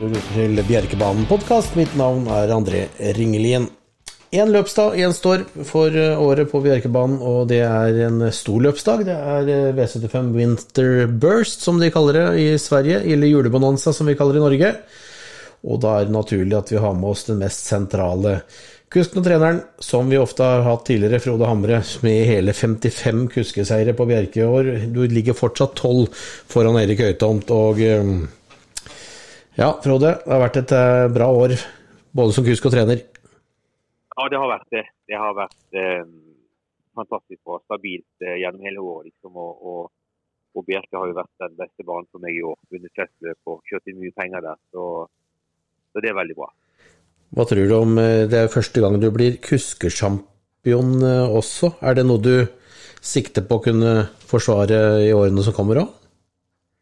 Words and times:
Du 0.00 0.06
lytter 0.08 0.32
til 0.32 0.60
Bjerkebanen-podkast. 0.64 1.74
Mitt 1.76 1.90
navn 2.00 2.22
er 2.32 2.48
André 2.54 2.86
Ringelien. 3.18 3.66
Én 4.32 4.48
løpsdag 4.48 4.94
gjenstår 4.96 5.42
for 5.68 5.92
året 5.92 6.48
på 6.48 6.62
Bjerkebanen, 6.64 7.18
og 7.20 7.50
det 7.50 7.58
er 7.66 7.98
en 8.06 8.22
stor 8.32 8.64
løpsdag. 8.64 9.02
Det 9.04 9.12
er 9.34 9.74
V75 9.76 10.30
Winter 10.38 11.04
Burst, 11.04 11.60
som 11.66 11.76
de 11.76 11.92
kaller 11.92 12.16
det 12.16 12.24
i 12.40 12.48
Sverige, 12.56 13.02
eller 13.12 13.28
julebonanza, 13.28 13.92
som 13.92 14.08
vi 14.08 14.16
kaller 14.16 14.38
det 14.38 14.40
i 14.40 14.46
Norge. 14.46 14.72
Og 15.68 15.84
da 15.84 15.98
er 15.98 16.08
det 16.08 16.16
naturlig 16.16 16.56
at 16.56 16.72
vi 16.72 16.80
har 16.80 16.96
med 16.96 17.12
oss 17.12 17.28
den 17.28 17.44
mest 17.44 17.68
sentrale 17.68 18.38
kusken 18.90 19.20
og 19.20 19.28
treneren, 19.28 19.62
som 19.84 20.08
vi 20.08 20.16
ofte 20.16 20.48
har 20.48 20.64
hatt 20.64 20.88
tidligere, 20.88 21.20
Frode 21.20 21.52
Hamre, 21.52 21.84
med 22.08 22.24
hele 22.32 22.56
55 22.56 23.26
kuskeseire 23.36 23.92
på 23.92 24.08
Bjerke 24.08 24.40
i 24.40 24.48
år. 24.48 24.76
Du 24.96 25.04
ligger 25.04 25.36
fortsatt 25.36 25.76
12 25.76 26.08
foran 26.48 26.80
Erik 26.80 27.04
Høytomt, 27.04 27.52
og 27.52 27.84
ja, 29.58 29.72
Frode, 29.82 30.16
det 30.24 30.30
har 30.30 30.42
vært 30.44 30.60
et 30.62 30.74
eh, 30.76 31.06
bra 31.14 31.30
år 31.34 31.56
både 32.16 32.34
som 32.34 32.46
kusk 32.46 32.68
og 32.68 32.74
trener. 32.74 33.02
Ja, 34.16 34.26
det 34.30 34.38
har 34.38 34.50
vært 34.50 34.74
det. 34.74 34.84
Det 35.08 35.18
har 35.18 35.36
vært 35.36 35.78
eh, 35.80 36.04
fantastisk 36.96 37.40
bra. 37.46 37.60
Stabilt 37.64 38.26
eh, 38.26 38.38
gjennom 38.42 38.66
hele 38.66 38.82
året. 38.84 39.10
Liksom, 39.10 39.36
og, 39.36 39.66
og, 39.72 39.90
og, 40.56 40.64
Bjerke 40.66 40.98
har 40.98 41.10
jo 41.10 41.18
vært 41.18 41.44
den 41.44 41.56
beste 41.58 41.86
banen 41.86 42.08
for 42.10 42.22
meg 42.22 42.36
i 42.36 42.42
år. 42.46 42.58
Vunnet 42.72 42.94
kretsløp 42.96 43.52
og 43.52 43.62
kjørt 43.70 43.90
inn 43.90 44.00
mye 44.02 44.16
penger 44.16 44.44
der. 44.46 44.58
Så, 44.74 44.88
så, 45.92 46.02
det 46.02 46.12
er 46.12 46.18
veldig 46.20 46.38
bra. 46.38 46.50
Hva 47.30 47.46
tror 47.46 47.70
du 47.70 47.76
om 47.78 48.02
eh, 48.02 48.26
det 48.30 48.44
er 48.44 48.52
første 48.52 48.82
gang 48.82 48.98
du 49.00 49.08
blir 49.14 49.38
kuskesjampion 49.44 50.96
eh, 51.06 51.38
også? 51.40 51.74
Er 51.86 51.98
det 51.98 52.06
noe 52.08 52.22
du 52.22 52.34
sikter 53.00 53.46
på 53.48 53.56
å 53.56 53.64
kunne 53.64 53.94
forsvare 54.28 55.00
i 55.06 55.14
årene 55.16 55.46
som 55.46 55.56
kommer 55.56 55.84
òg? 55.84 55.96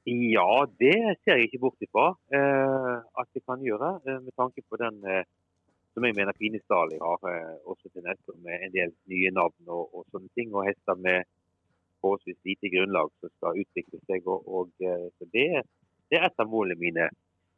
Ja, 0.08 0.64
det 0.80 1.18
ser 1.20 1.36
jeg 1.36 1.48
ikke 1.48 1.60
bort 1.66 1.82
ifra 1.84 2.06
eh, 2.32 2.94
at 3.20 3.28
jeg 3.36 3.42
kan 3.44 3.60
gjøre. 3.60 3.90
Eh, 4.08 4.20
med 4.24 4.32
tanke 4.40 4.62
på 4.64 4.78
den 4.80 5.02
eh, 5.04 5.26
som 5.92 6.06
jeg 6.06 6.16
mener 6.16 6.32
Pinesdal 6.38 6.94
jeg 6.94 7.02
har 7.02 7.26
eh, 7.28 7.56
også 7.68 7.90
til 7.92 8.06
neste 8.06 8.32
med 8.44 8.64
en 8.64 8.72
del 8.72 8.94
nye 9.12 9.32
navn 9.36 9.68
og, 9.68 9.84
og, 9.92 10.06
sånne 10.12 10.30
ting. 10.38 10.54
Og 10.54 10.64
hester 10.68 10.96
med 10.96 11.28
forholdsvis 12.00 12.38
lite 12.48 12.70
grunnlag 12.72 13.12
som 13.20 13.34
skal 13.34 13.60
utvikle 13.64 14.00
seg. 14.06 14.30
Og, 14.32 14.48
og 14.48 14.86
eh, 14.86 15.08
så 15.18 15.28
det, 15.34 15.46
det, 16.08 16.20
er 16.20 16.28
et 16.30 16.40
av 16.44 16.48
målene 16.48 16.80
mine 16.80 17.10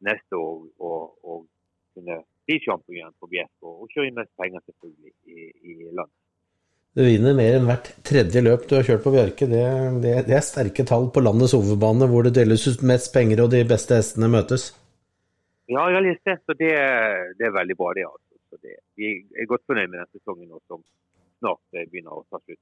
neste 0.03 0.41
år. 0.41 0.67
Å 0.81 1.37
kunne 1.95 2.21
bli 2.47 2.59
sjampion 2.65 3.15
på 3.19 3.31
Bjerk 3.31 3.53
og, 3.63 3.85
og 3.85 3.95
kjøre 3.95 4.11
inn 4.11 4.19
mest 4.19 4.35
penger 4.41 4.65
selvfølgelig 4.65 5.15
i, 5.29 5.47
i 5.71 5.77
landet. 5.87 6.17
Du 6.91 7.05
vinner 7.05 7.35
mer 7.37 7.55
enn 7.55 7.67
hvert 7.69 7.85
tredje 8.03 8.41
løp 8.43 8.65
du 8.67 8.73
har 8.75 8.83
kjørt 8.83 9.03
på 9.05 9.13
Bjørke. 9.13 9.47
Det, 9.47 9.61
det, 10.03 10.15
det 10.27 10.35
er 10.35 10.43
sterke 10.43 10.83
tall 10.87 11.07
på 11.15 11.23
landets 11.23 11.53
hovedbane, 11.55 12.09
hvor 12.11 12.27
det 12.27 12.33
deles 12.35 12.65
ut 12.67 12.83
mest 12.83 13.13
penger 13.13 13.45
og 13.45 13.53
de 13.53 13.61
beste 13.67 13.95
hestene 13.95 14.27
møtes. 14.31 14.73
Ja, 15.71 15.85
jeg 15.87 15.95
har 15.95 16.03
lest 16.03 16.27
det, 16.27 16.35
så 16.43 16.57
det, 16.59 16.73
det 17.39 17.47
er 17.47 17.55
veldig 17.55 17.77
bra, 17.79 17.93
det. 17.95 18.03
altså. 18.09 18.27
Så 18.51 18.59
det, 18.59 18.75
Vi 18.99 19.13
er 19.39 19.47
godt 19.47 19.63
fornøyd 19.71 19.87
med 19.87 20.01
den 20.01 20.11
sesongen 20.17 20.51
nå, 20.51 20.59
som 20.67 20.83
snart 21.39 21.63
begynner 21.87 22.17
å 22.17 22.25
ta 22.27 22.41
slutt. 22.41 22.59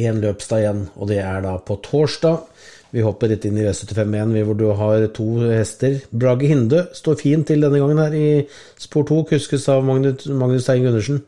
Én 0.00 0.20
løpsdag 0.22 0.60
igjen, 0.60 0.84
og 1.00 1.08
det 1.10 1.18
er 1.24 1.40
da 1.42 1.56
på 1.64 1.80
torsdag. 1.82 2.44
Vi 2.92 3.02
hopper 3.02 3.32
rett 3.32 3.48
inn 3.48 3.56
i 3.56 3.64
V75 3.64 4.14
igjen, 4.18 4.36
hvor 4.46 4.60
du 4.60 4.68
har 4.76 5.08
to 5.16 5.26
hester. 5.48 5.96
Brage 6.12 6.52
Hinde 6.52 6.84
står 6.94 7.18
fint 7.24 7.48
til 7.48 7.64
denne 7.64 7.80
gangen 7.80 8.04
her 8.04 8.14
i 8.14 8.28
spor 8.78 9.08
2, 9.08 9.24
kuskes 9.32 9.64
av 9.72 9.82
Magnus, 9.88 10.28
Magnus 10.28 10.68
Stein 10.68 10.84
Gundersen. 10.84 11.24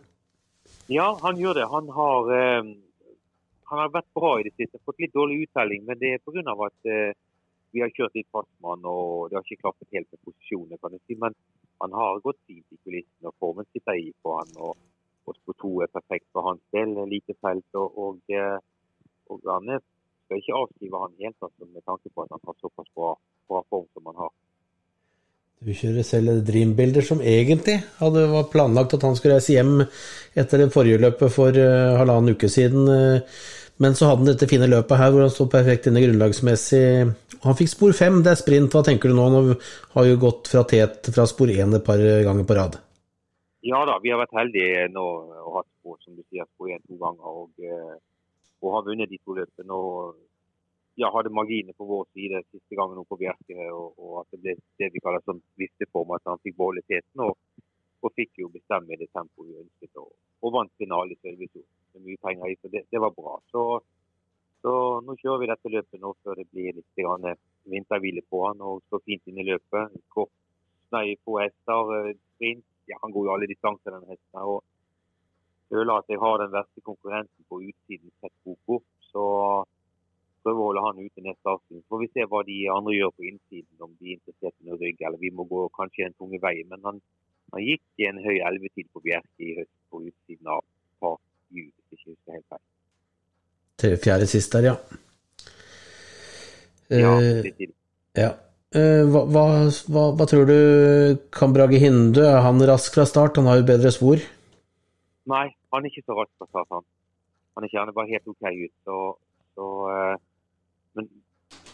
Ja, 0.90 1.18
han 1.22 1.36
gjør 1.38 1.54
det. 1.54 1.66
Han 1.70 1.88
har, 1.88 2.30
eh, 2.34 2.62
han 3.70 3.78
har 3.78 3.90
vært 3.94 4.14
bra 4.14 4.40
i 4.40 4.42
det 4.42 4.54
siste. 4.56 4.80
Fått 4.84 4.98
litt 4.98 5.14
dårlig 5.14 5.46
uttelling, 5.46 5.84
men 5.86 5.98
det 5.98 6.14
er 6.14 6.18
pga. 6.18 6.42
at 6.66 6.86
eh, 6.90 7.14
vi 7.72 7.80
har 7.80 7.90
kjørt 7.90 8.14
litt 8.14 8.28
fast 8.32 8.50
med 8.60 8.70
han, 8.70 8.84
og 8.84 9.30
det 9.30 9.36
har 9.36 9.44
ikke 9.46 9.62
klappet 9.62 9.94
helt 9.94 10.10
med 10.10 10.20
posisjonen. 10.26 10.78
kan 10.78 10.92
jeg 10.92 11.00
si. 11.06 11.14
Men 11.14 11.34
han 11.80 11.92
har 11.92 12.20
gått 12.20 12.38
fint 12.46 12.66
i 12.72 12.78
kulissene, 12.84 13.30
og 13.30 13.34
formen 13.38 13.66
sitter 13.72 13.94
i 13.94 14.12
på 14.22 14.36
han. 14.38 14.50
og 14.58 14.76
Ospo 15.24 15.52
2 15.52 15.82
er 15.82 15.86
perfekt 15.86 16.26
for 16.32 16.42
hans 16.42 16.62
del. 16.74 16.98
Lite 17.08 17.34
felt. 17.40 17.68
Og, 17.74 17.98
og, 17.98 18.18
eh, 18.28 18.58
og 19.30 19.40
han 19.46 19.68
er, 19.68 19.80
skal 20.26 20.42
ikke 20.42 20.58
avskrive 20.58 20.98
han 20.98 21.14
helt 21.22 21.46
altså, 21.46 21.64
med 21.64 21.82
tanke 21.86 22.10
på 22.10 22.22
at 22.22 22.34
han 22.34 22.42
har 22.44 22.56
såpass 22.58 22.90
bra, 22.94 23.14
bra 23.48 23.62
form 23.70 23.86
som 23.94 24.06
han 24.10 24.16
har. 24.16 24.32
Du 25.62 25.70
kjører 25.76 26.06
selv 26.06 26.40
Dreambuilder, 26.46 27.04
som 27.06 27.20
egentlig 27.22 27.76
hadde 28.00 28.24
var 28.32 28.48
planlagt 28.50 28.96
at 28.96 29.04
han 29.06 29.14
skulle 29.18 29.36
reise 29.36 29.54
hjem 29.54 29.84
etter 30.34 30.64
det 30.64 30.72
forrige 30.74 31.02
løpet 31.02 31.30
for 31.34 31.54
uh, 31.54 31.98
halvannen 32.00 32.34
uke 32.34 32.50
siden. 32.50 32.88
Uh, 32.88 33.42
men 33.82 33.94
så 33.98 34.08
hadde 34.08 34.24
han 34.24 34.30
dette 34.32 34.48
fine 34.50 34.66
løpet 34.70 34.98
her 34.98 35.12
hvor 35.12 35.22
han 35.22 35.34
sto 35.34 35.46
perfekt 35.50 35.86
inne 35.90 36.02
grunnlagsmessig. 36.02 36.86
Han 37.42 37.58
fikk 37.58 37.70
spor 37.70 37.94
fem, 37.98 38.20
det 38.22 38.32
er 38.34 38.40
sprint. 38.40 38.74
Hva 38.74 38.82
tenker 38.86 39.10
du 39.10 39.18
nå? 39.18 39.28
Han 39.28 39.52
har 39.96 40.08
jo 40.08 40.22
gått 40.22 40.50
fra 40.52 40.64
tet 40.68 41.10
fra 41.14 41.26
spor 41.30 41.50
én 41.50 41.74
et 41.78 41.86
par 41.86 42.00
ganger 42.00 42.48
på 42.48 42.58
rad. 42.58 42.78
Ja 43.62 43.84
da, 43.86 43.98
vi 44.02 44.10
har 44.10 44.18
vært 44.18 44.34
heldige 44.34 44.88
nå 44.90 45.04
og 45.46 45.58
hatt 45.60 45.68
spor, 45.78 45.98
som 46.02 46.16
du 46.18 46.22
sier, 46.26 46.46
spor 46.50 46.70
én 46.74 46.82
to 46.82 46.98
ganger. 46.98 47.34
Og, 47.42 47.50
eh, 47.62 47.94
og 48.62 48.76
har 48.76 48.86
vunnet 48.88 49.10
de 49.10 49.18
to 49.22 49.36
løpene. 49.38 49.78
Ja, 50.94 51.10
hadde 51.14 51.30
marginer 51.30 51.72
på 51.72 51.84
vår 51.84 52.04
side 52.12 52.42
siste 52.50 52.76
gangen 52.76 53.04
på 53.08 53.18
Bjerke. 53.20 53.68
Og, 53.72 53.94
og, 53.98 54.14
at 54.22 54.34
det 54.34 54.40
ble 54.42 54.56
det 54.80 54.90
vi 54.94 55.02
kaller 55.04 55.24
som 55.26 55.40
vissteform, 55.60 56.14
at 56.16 56.28
han 56.28 56.42
fikk 56.44 56.58
beholde 56.58 56.84
teten. 56.88 57.24
Og, 57.26 57.36
og, 58.02 58.10
fikk 58.18 58.42
jo 58.42 58.50
bestemme 58.52 58.98
det 59.00 59.08
tempoet 59.12 59.48
vi 59.48 59.62
ønsket. 59.62 59.96
Og, 60.02 60.12
og 60.42 60.54
vant 60.58 60.74
finale 60.82 61.14
i 61.14 61.20
Sølvesjord 61.22 61.68
med 61.94 62.06
mye 62.08 62.22
penger 62.26 62.52
i. 62.52 62.58
Så 62.60 62.72
det, 62.74 62.84
det 62.92 63.02
var 63.02 63.14
bra. 63.16 63.38
Så, 63.54 63.64
så, 64.64 64.74
nå 65.06 65.16
kjører 65.22 65.42
vi 65.42 65.50
dette 65.52 65.74
løpet 65.76 66.02
nå 66.02 66.12
før 66.22 66.38
det 66.40 66.50
blir 66.50 66.76
litt 66.76 67.00
grann 67.00 67.32
vinterhvile 67.72 68.24
på 68.28 68.44
han 68.48 68.62
og 68.64 68.82
står 68.88 69.04
fint 69.06 69.30
inn 69.30 69.40
i 69.40 69.48
løpet. 69.48 69.96
Kort, 70.12 70.32
nei, 70.94 71.06
få 71.24 71.40
hester, 71.44 71.96
eh, 72.00 72.14
sprint. 72.34 72.66
Ja, 72.90 72.98
han 72.98 73.14
går 73.14 73.28
jo 73.28 73.32
alle 73.36 73.46
distanser, 73.46 73.94
denne 73.94 74.10
hesten. 74.10 74.34
her, 74.34 74.48
og 74.58 74.64
føler 75.72 76.02
at 76.02 76.10
jeg 76.10 76.20
har 76.20 76.40
den 76.42 76.52
verste 76.52 76.82
konkurrenten 76.84 77.46
på 77.48 77.62
utsiden 77.62 78.10
sett 78.20 78.34
bort. 78.66 78.84
Så 79.12 79.24
prøve 80.42 80.62
å 80.62 80.68
holde 80.70 80.84
han 80.84 81.00
ute 81.02 81.24
neste 81.24 81.52
avsnitt. 81.54 81.82
Så 81.82 81.94
får 81.94 82.02
vi 82.02 82.10
se 82.12 82.26
hva 82.28 82.42
de 82.46 82.58
andre 82.74 82.96
gjør 82.96 83.14
på 83.16 83.26
innsiden, 83.30 83.72
om 83.86 83.92
de 83.98 84.10
er 84.12 84.18
interessert 84.18 84.54
i 84.58 84.68
noe 84.68 84.80
rygg, 84.80 85.02
eller 85.06 85.22
vi 85.22 85.32
må 85.34 85.46
gå 85.50 85.64
kanskje 85.78 86.08
en 86.08 86.18
tunge 86.18 86.40
vei. 86.42 86.56
Men 86.70 86.82
han, 86.88 87.00
han 87.54 87.64
gikk 87.64 87.84
i 88.02 88.08
en 88.10 88.20
høy 88.24 88.36
elvetid 88.36 88.90
på 88.92 89.02
Bjerke 89.04 89.46
i 89.46 89.56
høst 89.60 89.74
på 89.90 90.02
utsiden 90.06 90.52
av 90.56 90.64
par 91.02 91.18
hjul, 91.52 91.70
hvis 91.70 91.88
jeg 91.90 91.98
ikke 91.98 92.14
husker 92.14 92.38
helt 92.38 92.48
feil. 92.52 92.64
Til 93.82 93.98
fjerde 94.04 94.28
sist 94.30 94.54
der, 94.54 94.68
ja. 94.70 94.76
Ja, 96.92 97.12
litt 97.18 97.62
uh, 97.62 97.76
ja. 98.18 98.32
Uh, 98.72 99.04
hva, 99.12 99.24
hva, 99.28 99.44
hva, 99.92 100.04
hva, 100.16 100.26
tror 100.28 100.46
du 100.48 100.58
kan 101.34 101.52
Brage 101.56 101.80
Hindø? 101.80 102.24
Er 102.24 102.44
han 102.46 102.62
rask 102.68 102.94
fra 102.96 103.04
start? 103.08 103.40
Han 103.40 103.48
har 103.50 103.60
jo 103.60 103.68
bedre 103.68 103.92
spor? 103.92 104.22
Nei, 105.32 105.46
han 105.72 105.84
er 105.84 105.92
ikke 105.92 106.04
så 106.06 106.16
rask 106.18 106.32
fra 106.40 106.48
start, 106.50 106.70
han. 106.78 106.86
Han 107.56 107.64
er 107.64 107.68
ikke, 107.68 107.80
han 107.80 107.92
er 107.92 107.96
bare 107.96 108.12
helt 108.12 108.30
OK 108.32 108.46
ut. 108.48 108.74
Så, 108.86 109.00
så 109.56 109.68
uh, 109.88 110.14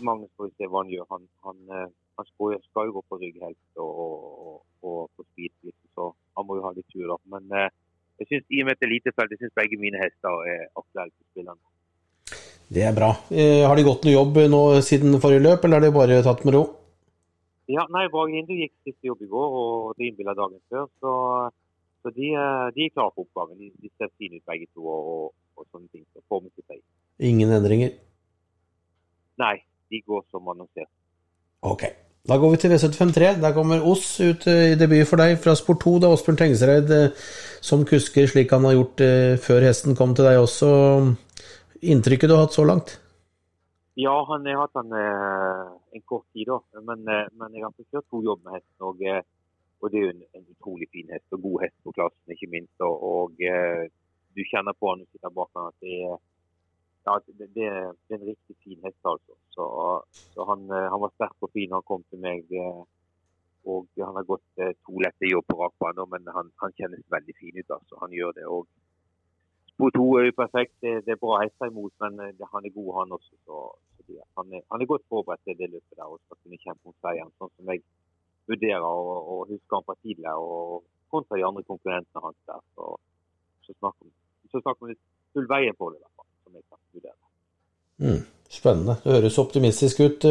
mange 0.04 0.28
får 0.36 0.52
se 0.54 0.68
hva 0.68 0.82
han 0.84 0.92
gjør. 0.92 1.06
Han, 1.14 1.26
han, 1.46 1.58
eh, 1.74 1.90
han 2.18 2.30
skal 2.30 2.88
jo 2.88 2.96
gå 2.96 3.04
på 3.08 3.20
rygg 3.22 3.42
helst 3.42 3.82
og, 3.82 3.90
og, 4.04 4.56
og 4.82 4.98
på 5.16 5.26
speed, 5.32 5.54
liksom, 5.68 5.88
så 5.94 6.10
han 6.38 6.48
må 6.48 6.58
jo 6.58 6.66
ha 6.66 6.74
litt 6.76 6.88
tur. 6.92 7.06
da. 7.12 7.18
Men 7.34 7.52
eh, 7.54 7.70
jeg 8.18 8.30
synes, 8.30 8.46
i 8.50 8.62
og 8.62 8.68
med 8.68 8.76
at 8.76 8.82
det 8.82 8.88
er 8.88 8.94
lite 8.96 9.14
felt, 9.14 9.34
jeg 9.34 9.42
syns 9.42 9.58
begge 9.58 9.78
mine 9.80 10.00
hester 10.02 10.42
er 10.52 10.64
aktuelle 10.72 11.14
for 11.14 11.26
spillerne. 11.32 11.62
Det 12.68 12.82
er 12.84 12.96
bra. 12.96 13.14
Eh, 13.32 13.62
har 13.64 13.78
de 13.78 13.86
gått 13.86 14.04
noe 14.04 14.16
jobb 14.16 14.42
nå 14.52 14.62
siden 14.84 15.16
forrige 15.22 15.44
løp, 15.46 15.64
eller 15.64 15.80
har 15.80 15.86
de 15.86 15.94
bare 15.94 16.18
tatt 16.26 16.44
med 16.44 16.58
ro? 16.58 16.66
Ja, 17.68 17.84
nei, 17.92 18.06
Hindu 18.08 18.54
gikk 18.56 18.72
siste 18.86 19.10
jobb 19.10 19.22
i 19.24 19.28
går 19.28 19.56
og 19.60 19.96
Dreambill 19.98 20.30
dagen 20.32 20.60
før. 20.72 20.86
Så, 21.00 21.12
så 22.02 22.12
de, 22.16 22.28
de, 22.76 22.86
er 22.86 22.94
klare 22.94 23.12
for 23.12 23.26
oppgaven. 23.26 23.58
De, 23.60 23.68
de 23.76 23.90
ser 23.96 24.12
fine 24.16 24.40
ut 24.40 24.48
begge 24.48 24.68
to 24.72 24.84
og, 24.88 25.32
og, 25.56 25.66
sånne 25.68 25.88
ting. 25.92 26.04
Så. 26.16 26.78
Ingen 27.28 27.52
endringer? 27.52 27.92
Nei, 29.38 29.56
de 29.90 30.02
går 30.04 30.22
som 30.30 30.48
annonsert. 30.48 30.90
Ok. 31.60 31.84
Da 32.28 32.36
går 32.36 32.50
vi 32.52 32.58
til 32.60 32.72
V753. 32.74 33.28
Der 33.40 33.54
kommer 33.56 33.84
Oss 33.88 34.20
ut 34.20 34.46
eh, 34.50 34.72
i 34.74 34.78
debut 34.78 35.08
for 35.08 35.20
deg 35.20 35.38
fra 35.40 35.54
Sport 35.56 35.80
2. 35.84 35.94
Det 35.96 36.08
er 36.08 36.16
Åsbjørn 36.16 36.38
Tengesreid 36.40 36.90
eh, 36.92 37.28
som 37.64 37.86
kusker, 37.88 38.28
slik 38.28 38.52
han 38.52 38.66
har 38.68 38.76
gjort 38.76 39.00
eh, 39.00 39.36
før 39.40 39.64
hesten 39.64 39.96
kom 39.96 40.12
til 40.12 40.28
deg 40.28 40.40
også. 40.42 40.68
Inntrykket 41.88 42.28
du 42.28 42.34
har 42.36 42.44
hatt 42.44 42.58
så 42.58 42.66
langt? 42.68 42.98
Ja, 43.98 44.12
han 44.28 44.44
har 44.46 44.60
hatt 44.60 44.76
han 44.76 44.92
en 44.94 46.04
kort 46.04 46.26
tid, 46.36 46.50
da. 46.50 46.60
Men, 46.84 47.00
men 47.08 47.56
jeg 47.56 47.64
har 47.64 47.72
fått 47.72 48.04
to 48.12 48.20
jobb 48.22 48.44
med 48.44 48.58
hesten. 48.58 48.84
Og, 48.84 49.00
og 49.80 49.90
det 49.90 49.98
er 49.98 50.04
jo 50.04 50.12
en, 50.12 50.22
en, 50.36 50.46
utrolig 50.52 50.86
fin 50.92 51.08
hest, 51.14 51.26
og 51.32 51.42
god 51.46 51.64
hest 51.64 51.74
på 51.82 51.94
klassen, 51.96 52.34
ikke 52.36 52.50
minst. 52.52 52.76
Og, 52.84 53.08
og 53.08 53.40
du 53.40 54.44
kjenner 54.52 54.76
på 54.76 54.92
han 54.92 55.02
du 55.02 55.08
sitter 55.08 55.34
bak 55.34 55.50
han 55.56 55.72
at 55.72 55.80
det 55.82 55.96
er 56.04 56.20
ja, 57.04 57.20
det, 57.26 57.48
det, 57.54 57.66
er 57.66 58.16
en 58.16 58.26
riktig 58.26 58.56
fin 58.64 58.80
hest, 58.84 59.00
altså. 59.04 59.34
Så, 59.54 59.64
så 60.34 60.44
han, 60.50 60.64
eh, 60.70 60.88
han, 60.92 61.00
var 61.00 61.12
sterk 61.14 61.46
og 61.46 61.50
fin. 61.52 61.72
Han 61.72 61.86
kom 61.90 62.04
til 62.10 62.20
meg. 62.24 62.44
Eh, 62.52 62.82
og 63.68 63.86
han 64.00 64.16
har 64.16 64.26
gått 64.28 64.62
eh, 64.62 64.74
to 64.86 65.00
lette 65.04 65.30
jobb 65.30 65.46
på 65.48 65.58
rakbane, 65.60 66.06
men 66.12 66.28
han, 66.36 66.52
han, 66.62 66.74
kjennes 66.78 67.04
veldig 67.14 67.36
fin 67.40 67.56
ut. 67.60 67.70
altså. 67.78 68.00
Han 68.02 68.14
gjør 68.18 68.36
det. 68.38 68.46
og 68.46 68.66
Spor 69.72 69.94
to 69.94 70.06
er 70.18 70.28
jo 70.28 70.38
perfekt. 70.42 70.74
Det, 70.82 70.94
det, 71.06 71.14
er 71.14 71.22
bra 71.22 71.40
hester 71.42 71.70
imot, 71.70 71.94
men 72.02 72.18
han 72.52 72.68
er 72.68 72.76
god, 72.76 72.92
han 72.98 73.16
også. 73.18 73.34
Så, 73.46 73.64
så 73.96 74.06
det, 74.08 74.20
han, 74.38 74.52
er, 74.52 74.64
han, 74.72 74.82
er, 74.82 74.92
godt 74.92 75.08
forberedt 75.08 75.44
til 75.46 75.58
det 75.60 75.70
løpet 75.74 76.00
der 76.00 76.12
og 76.12 76.20
skal 76.24 76.40
kunne 76.42 76.62
kjempe 76.64 76.90
om 76.90 76.96
seieren, 77.04 77.34
sånn 77.38 77.54
som 77.54 77.72
jeg 77.72 77.84
vurderer 78.48 78.86
og, 78.88 79.12
og 79.32 79.52
husker 79.52 79.76
han 79.76 79.86
fra 79.86 79.96
tidligere, 80.00 80.40
og 80.40 80.84
kontra 81.12 81.36
de 81.36 81.44
andre 81.46 81.62
konkurrentene 81.68 82.24
hans 82.24 82.40
der. 82.48 82.64
Så, 82.74 82.88
så 83.68 83.76
snakker 84.64 84.88
vi 84.88 84.96
full 85.36 85.48
veien 85.50 85.76
på 85.78 85.90
det, 85.92 86.00
fall, 86.16 86.17
som 86.48 86.56
jeg 86.56 86.64
kan 86.64 86.80
vurdere. 86.96 87.18
Mm, 87.98 88.24
spennende. 88.48 88.96
Det 89.04 89.14
høres 89.18 89.38
optimistisk 89.42 90.00
ut. 90.00 90.26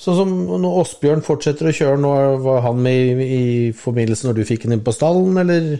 Sånn 0.00 0.18
som 0.18 0.32
når 0.62 0.78
Åsbjørn 0.84 1.24
fortsetter 1.26 1.70
å 1.70 1.74
kjøre 1.74 2.00
nå, 2.00 2.14
var 2.44 2.62
han 2.68 2.82
med 2.84 3.22
i, 3.24 3.28
i 3.36 3.44
forbindelse 3.76 4.28
når 4.28 4.38
du 4.38 4.46
fikk 4.48 4.66
han 4.68 4.76
inn 4.76 4.86
på 4.86 4.94
stallen, 4.94 5.42
eller 5.42 5.70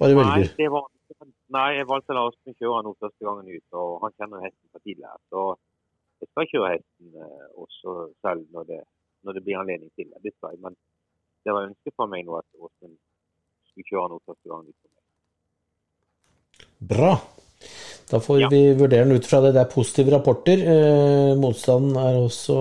bare 0.00 0.18
velger? 0.18 0.50
Nei, 0.56 0.68
var, 0.72 0.88
nei 1.58 1.68
jeg 1.78 1.88
valgte 1.92 2.14
å 2.14 2.18
la 2.18 2.26
Åsbjørn 2.30 2.58
kjøre 2.62 2.82
nå 2.86 2.96
første 2.96 3.28
gangen 3.28 3.52
ut, 3.52 3.66
og 3.82 3.96
han 4.06 4.16
kjenner 4.16 4.46
hesten 4.46 4.72
fra 4.72 4.82
tidligere. 4.82 5.20
Så 5.28 5.46
jeg 6.22 6.32
skal 6.32 6.50
kjøre 6.54 6.74
hesten 6.78 7.22
eh, 7.26 7.48
også 7.66 7.96
selv 8.24 8.48
når 8.56 8.70
det, 8.72 8.82
når 9.28 9.36
det 9.36 9.44
blir 9.44 9.60
anledning 9.60 9.92
til 9.98 10.08
det. 10.14 10.34
Men 10.62 10.78
det 11.44 11.54
var 11.54 11.68
ønsket 11.68 11.94
fra 11.94 12.08
meg 12.10 12.24
nå 12.24 12.40
at 12.40 12.48
Åsbjørn 12.56 12.96
skulle 13.68 13.90
kjøre 13.92 14.12
nå 14.14 14.22
første 14.24 14.48
gangen 14.48 14.72
ut. 14.72 14.92
Bra. 16.86 17.16
Da 18.06 18.20
får 18.22 18.40
ja. 18.40 18.48
vi 18.50 18.60
vurdere 18.78 19.04
den 19.04 19.18
ut 19.18 19.26
fra 19.26 19.40
det. 19.42 19.52
Det 19.56 19.64
er 19.64 19.72
positive 19.72 20.12
rapporter. 20.14 20.60
Eh, 20.72 21.32
motstanden 21.40 21.96
er 21.98 22.20
også 22.20 22.58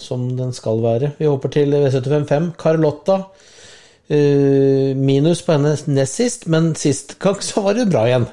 som 0.00 0.30
den 0.38 0.54
skal 0.56 0.80
være. 0.84 1.12
Vi 1.18 1.28
håper 1.28 1.52
til 1.52 1.76
V755. 1.76 2.48
Carlotta. 2.62 3.18
Eh, 4.08 4.96
minus 4.96 5.42
på 5.44 5.52
henne 5.52 5.74
nest 5.92 6.16
sist, 6.16 6.48
men 6.48 6.72
sist 6.78 7.18
gang 7.20 7.42
så 7.44 7.66
var 7.66 7.76
det 7.76 7.90
bra 7.92 8.06
igjen. 8.08 8.26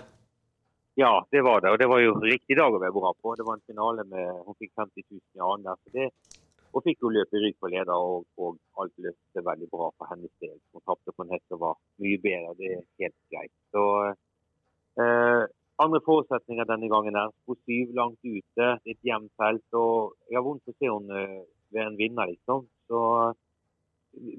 Ja, 0.95 1.12
det 1.33 1.44
var 1.44 1.60
det. 1.60 1.74
Og 1.74 1.80
det 1.81 1.89
var 1.89 2.00
jo 2.00 2.15
riktig 2.24 2.56
dag 2.56 2.71
å 2.71 2.80
være 2.80 2.95
bra 2.95 3.12
på. 3.12 3.36
Det 3.36 3.44
var 3.44 3.59
en 3.59 3.68
finale 3.68 4.07
med 4.07 4.31
Hun 4.45 4.56
fikk 4.56 4.71
50 4.80 5.04
000 5.04 5.19
i 5.19 5.44
annen 5.44 5.68
der. 5.68 5.80
Så 5.83 5.98
det, 5.98 6.39
og 6.71 6.86
fikk 6.88 7.04
jo 7.04 7.12
løpe 7.12 7.42
rygg 7.44 7.57
på 7.59 7.69
leder, 7.74 7.92
og, 7.94 8.24
og 8.39 8.56
alt 8.80 8.94
løste 9.04 9.44
veldig 9.51 9.68
bra 9.74 9.92
for 9.98 10.13
hennes 10.13 10.31
del. 10.39 10.56
Hun 10.71 10.88
tapte 10.88 11.12
på 11.12 11.25
en 11.25 11.33
hest 11.36 11.44
som 11.51 11.59
var 11.59 11.75
mye 12.00 12.21
bedre. 12.24 12.56
Det 12.62 12.77
er 12.77 12.86
helt 13.04 13.19
greit. 13.33 13.51
Så 13.74 13.83
Eh, 14.94 15.44
andre 15.85 16.00
forutsetninger 16.06 16.68
denne 16.69 16.89
gangen 16.91 17.15
er 17.19 17.31
Hun 17.47 17.57
syv 17.68 17.94
langt 18.00 18.19
ute, 18.24 18.68
litt 18.88 19.01
jevnt 19.09 19.31
felt. 19.41 19.68
og 19.74 20.15
Jeg 20.30 20.39
har 20.39 20.47
vondt 20.47 20.71
å 20.71 20.75
se 20.77 20.89
henne 20.89 21.21
være 21.21 21.44
ved 21.74 21.88
en 21.88 21.97
vinner, 21.97 22.30
liksom. 22.31 22.68
Så 22.89 23.00
eh, 23.21 23.31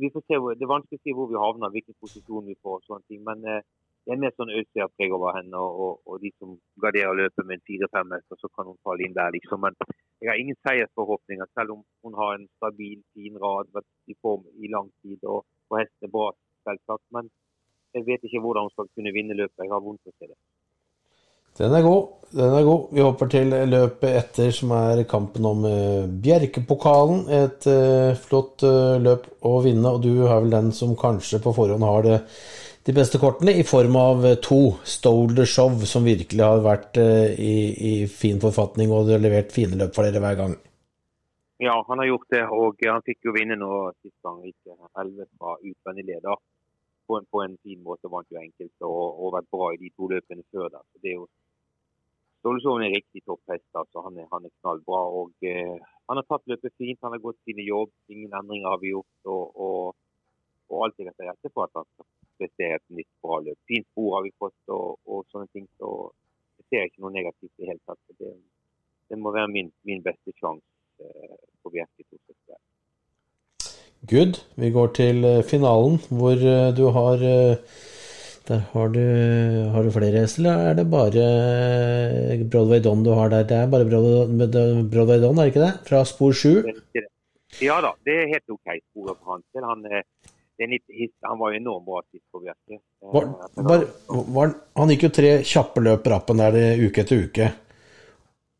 vi 0.00 0.10
får 0.14 0.22
se, 0.26 0.40
Det 0.58 0.66
er 0.66 0.74
vanskelig 0.76 1.00
å 1.00 1.04
si 1.04 1.16
hvor 1.16 1.30
vi 1.30 1.40
havner, 1.44 1.74
hvilken 1.74 1.96
posisjon 2.00 2.46
vi 2.50 2.56
får. 2.62 2.78
og 2.78 2.86
sånne 2.88 3.08
ting, 3.08 3.24
Men 3.28 3.44
eh, 3.44 3.62
det 4.04 4.12
er 4.12 4.20
mer 4.20 4.34
sånn 4.36 4.52
Østsia-preg 4.52 5.12
over 5.16 5.36
henne. 5.38 5.56
Og, 5.58 5.80
og, 5.84 5.92
og, 6.06 6.20
de 6.22 6.30
som 6.38 6.56
garderer 6.84 7.20
løpet 7.20 7.46
med 7.48 7.58
en 7.58 7.66
fire-fem 7.70 8.10
meter, 8.12 8.40
så 8.40 8.50
kan 8.56 8.68
hun 8.70 8.80
falle 8.86 9.06
inn 9.06 9.16
der, 9.16 9.32
liksom. 9.36 9.64
Men 9.64 9.78
jeg 10.20 10.30
har 10.30 10.40
ingen 10.40 10.60
seiersforhåpninger, 10.66 11.48
selv 11.58 11.76
om 11.76 11.84
hun 12.04 12.18
har 12.20 12.36
en 12.36 12.48
stabil, 12.58 13.00
fin 13.16 13.40
rad, 13.44 13.72
vært 13.76 13.90
i 14.12 14.16
form 14.20 14.44
i 14.60 14.70
lang 14.76 14.90
tid 15.02 15.24
og, 15.24 15.42
og 15.70 15.80
hesten 15.80 16.08
er 16.08 16.14
bra, 16.16 16.28
selvsagt. 16.68 17.06
Men 17.16 17.32
jeg 17.96 18.06
vet 18.08 18.26
ikke 18.26 18.42
hvordan 18.44 18.68
hun 18.68 18.76
skal 18.76 18.92
kunne 18.96 19.16
vinne 19.16 19.40
løpet. 19.40 19.64
Jeg 19.64 19.72
har 19.72 19.82
vondt 19.84 20.02
for 20.04 20.12
å 20.14 20.18
se 20.18 20.30
det. 20.32 20.38
Den 21.58 21.74
er 21.74 21.84
god. 21.86 22.10
Den 22.34 22.50
er 22.50 22.64
god. 22.66 22.88
Vi 22.90 23.02
hopper 23.04 23.30
til 23.30 23.52
løpet 23.70 24.16
etter, 24.18 24.50
som 24.50 24.72
er 24.74 25.04
kampen 25.06 25.46
om 25.46 25.62
uh, 25.68 26.10
Bjerkepokalen. 26.24 27.28
Et 27.30 27.68
uh, 27.70 28.10
flott 28.18 28.64
uh, 28.66 28.98
løp 28.98 29.28
å 29.46 29.60
vinne, 29.62 29.92
og 29.92 30.02
du 30.02 30.26
har 30.26 30.42
vel 30.42 30.56
den 30.56 30.72
som 30.74 30.96
kanskje 30.98 31.38
på 31.44 31.54
forhånd 31.54 31.86
har 31.86 32.06
det, 32.08 32.18
de 32.84 32.94
beste 32.96 33.20
kortene, 33.22 33.54
i 33.54 33.62
form 33.64 33.94
av 34.00 34.26
to. 34.42 34.58
Stole 34.82 35.36
the 35.38 35.46
Show, 35.46 35.78
som 35.86 36.04
virkelig 36.04 36.42
har 36.42 36.64
vært 36.64 36.98
i, 36.98 37.54
i, 37.70 37.94
fin 38.10 38.42
forfatning 38.42 38.90
og 38.92 39.12
har 39.14 39.22
levert 39.22 39.54
fine 39.54 39.78
løp 39.78 39.94
for 39.94 40.04
dere 40.04 40.20
hver 40.20 40.40
gang. 40.42 40.58
Ja, 41.62 41.78
han 41.86 42.02
har 42.02 42.10
gjort 42.10 42.34
det, 42.34 42.42
og 42.50 42.82
han 42.82 43.06
fikk 43.06 43.30
jo 43.30 43.36
vinne 43.38 43.56
nå 43.56 43.70
sist 44.02 44.18
gang, 44.26 44.42
ikke 44.50 44.74
11 45.00 45.30
fra 45.38 45.54
utvendig 45.62 46.10
leder 46.10 46.36
på 47.06 47.18
en, 47.18 47.26
på 47.30 47.42
en, 47.42 47.56
fin 47.62 47.80
måte 47.82 48.10
vant 48.10 48.28
jo 48.32 48.40
enkelt 48.40 48.86
og, 48.86 49.02
og, 49.20 49.32
vært 49.36 49.50
bra 49.52 49.70
i 49.74 49.80
de 49.80 49.90
to 49.96 50.08
løpene 50.12 50.44
før 50.52 50.70
der. 50.72 50.84
Så 50.92 51.02
det 51.02 51.12
er 51.12 51.18
jo 51.18 51.26
Stålesjoven 52.44 52.82
er 52.84 52.92
riktig 52.92 53.22
topphest. 53.24 53.70
altså 53.72 54.02
Han 54.04 54.18
er, 54.20 54.26
han 54.32 54.44
er 54.44 54.52
knallbra. 54.60 55.00
og 55.18 55.46
eh, 55.48 55.78
Han 56.08 56.20
har 56.20 56.26
tatt 56.28 56.50
løpet 56.52 56.74
fint, 56.76 57.00
han 57.00 57.16
har 57.16 57.22
gått 57.22 57.40
sine 57.48 57.64
jobb. 57.64 57.88
Ingen 58.12 58.36
endringer 58.36 58.68
har 58.68 58.82
vi 58.82 58.92
gjort. 58.92 59.16
Og, 59.24 59.62
og, 59.66 59.94
og 60.68 60.84
alt 60.84 61.00
jeg 61.00 61.14
til 61.14 61.30
rette 61.30 61.52
for 61.54 61.64
at 61.64 61.80
han 61.80 61.88
skal 61.88 62.10
prestere 62.36 62.76
et 62.76 62.86
nytt 62.98 63.12
bra 63.24 63.40
løp. 63.46 63.60
Fint 63.70 63.88
spor 63.88 64.18
har 64.18 64.26
vi 64.26 64.34
fått 64.44 64.76
og, 64.76 65.00
og 65.08 65.24
sånne 65.32 65.48
ting. 65.56 65.64
Så 65.80 65.94
jeg 66.60 66.68
ser 66.68 66.86
ikke 66.90 67.06
noe 67.06 67.16
negativt 67.16 67.54
i 67.54 67.64
det 67.64 67.72
hele 67.72 67.84
tatt. 67.88 68.20
Det, 68.20 68.36
det 69.08 69.20
må 69.24 69.32
være 69.32 69.54
min, 69.56 69.72
min 69.88 70.04
beste 70.04 70.36
sjanse 70.36 70.68
eh, 71.00 71.40
på 71.64 71.72
Bjerke. 71.72 72.04
Good. 74.10 74.44
Vi 74.56 74.68
går 74.70 74.86
til 74.86 75.24
eh, 75.24 75.44
finalen, 75.48 75.96
hvor 76.12 76.36
eh, 76.36 76.76
du 76.76 76.84
har 76.92 77.22
eh, 77.24 77.56
Der 78.44 78.60
har 78.74 78.90
du, 78.92 79.00
har 79.72 79.86
du 79.86 79.90
flere 79.92 80.20
hester, 80.20 80.42
eller 80.42 80.66
er 80.68 80.74
det 80.76 80.84
bare 80.92 81.28
Broadway 82.52 82.82
Don 82.84 83.04
du 83.04 83.14
har 83.16 83.30
der? 83.32 83.46
Det 83.48 83.56
er 83.56 83.70
bare 83.72 83.86
Broadway 83.88 85.20
Don, 85.22 85.38
er 85.38 85.46
det 85.46 85.52
ikke 85.54 85.62
det? 85.64 85.72
Fra 85.88 86.02
spor 86.04 86.36
7? 86.36 86.68
Ja 87.62 87.78
da, 87.80 87.94
det 88.04 88.16
er 88.18 88.32
helt 88.34 88.52
OK 88.52 88.68
sporet 88.82 89.16
for 89.16 89.32
hans 89.32 89.44
del. 89.54 89.64
Han, 89.64 89.84
han, 89.88 91.38
var 91.40 91.54
jo 91.54 91.60
enormt 91.60 91.86
bra 91.88 92.02
sist 92.10 92.24
på 92.32 92.42
Bjerke. 92.42 92.80
Var, 93.00 93.84
var, 94.36 94.54
han 94.76 94.92
gikk 94.92 95.08
jo 95.08 95.12
tre 95.22 95.34
kjappe 95.46 95.84
løp 95.84 96.08
rappen 96.12 96.42
der 96.42 96.56
det, 96.58 96.68
uke 96.84 97.04
etter 97.04 97.24
uke. 97.24 97.50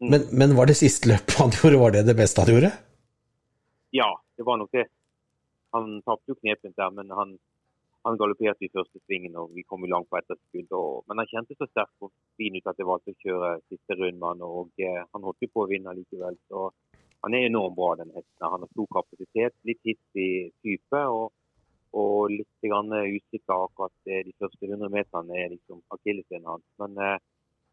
Mm. 0.00 0.10
Men, 0.10 0.28
men, 0.32 0.56
var 0.56 0.70
det 0.70 0.78
siste 0.80 1.12
løpet 1.12 1.40
han 1.42 1.52
gjorde, 1.58 1.80
var 1.80 1.96
det 1.96 2.06
det 2.08 2.16
beste 2.18 2.40
han 2.44 2.54
gjorde? 2.54 2.72
Ja, 3.94 4.08
det 4.36 4.46
var 4.48 4.58
nok 4.62 4.72
det. 4.74 4.88
Han 5.74 5.98
tapte 6.06 6.32
jo 6.32 6.38
knepent 6.38 6.76
der, 6.78 6.90
men 6.94 7.12
han, 7.12 7.36
han 8.04 8.18
galopperte 8.20 8.66
i 8.66 8.72
første 8.72 9.00
svingen 9.04 9.36
og 9.40 9.54
vi 9.56 9.64
kom 9.68 9.84
jo 9.84 9.92
langt 9.92 10.10
på 10.10 10.18
etterskudd. 10.18 10.74
Men 11.08 11.22
han 11.22 11.30
kjente 11.30 11.56
så 11.56 11.68
sterk 11.70 12.04
og 12.04 12.12
fin 12.40 12.56
ut 12.58 12.66
at 12.68 12.80
jeg 12.80 12.88
valgte 12.88 13.14
å 13.14 13.22
kjøre 13.24 13.52
siste 13.72 13.96
rundmann. 14.00 14.42
Og 14.44 14.84
eh, 14.84 15.00
han 15.00 15.24
holdt 15.24 15.46
jo 15.46 15.52
på 15.54 15.64
å 15.64 15.70
vinne 15.70 15.96
likevel. 15.96 16.36
Så 16.52 16.66
han 17.24 17.36
er 17.36 17.48
enormt 17.48 17.78
bra, 17.78 17.94
den 17.96 18.12
hesten. 18.12 18.44
Han 18.44 18.66
har 18.66 18.72
stor 18.74 18.90
kapasitet, 18.98 19.56
litt 19.64 19.80
hissig 19.88 20.52
type. 20.60 21.06
og 21.06 21.32
og 21.94 22.32
litt 22.32 22.66
grann 22.66 22.90
usikker 22.90 23.54
akkurat 23.54 23.92
de 24.08 24.32
første 24.42 24.66
100 24.66 24.90
meterne 24.90 25.36
er 25.38 25.52
liksom 25.52 25.78
akilleshælen 25.94 26.48
hans. 26.50 26.64
Men 26.82 26.96
eh, 26.98 27.20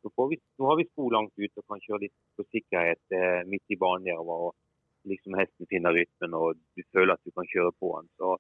nå, 0.05 0.27
vi, 0.29 0.37
nå, 0.59 0.67
har 0.69 0.77
vi 0.77 0.85
sko 0.91 1.07
langt 1.13 1.33
ut 1.41 1.61
og 1.61 1.65
kan 1.73 1.81
kjøre 1.81 2.03
litt 2.05 2.17
på 2.37 2.45
sikkerhet 2.51 3.15
eh, 3.17 3.41
midt 3.49 3.73
i 3.73 3.79
banen 3.81 4.05
nedover. 4.09 4.51
Og 4.51 5.09
liksom 5.09 5.37
hesten 5.39 5.69
finner 5.71 5.97
rytmen 5.97 6.37
og 6.37 6.59
du 6.77 6.83
føler 6.93 7.15
at 7.15 7.25
du 7.25 7.33
kan 7.33 7.49
kjøre 7.49 7.73
på 7.81 7.95
han. 7.95 8.09
Så 8.21 8.35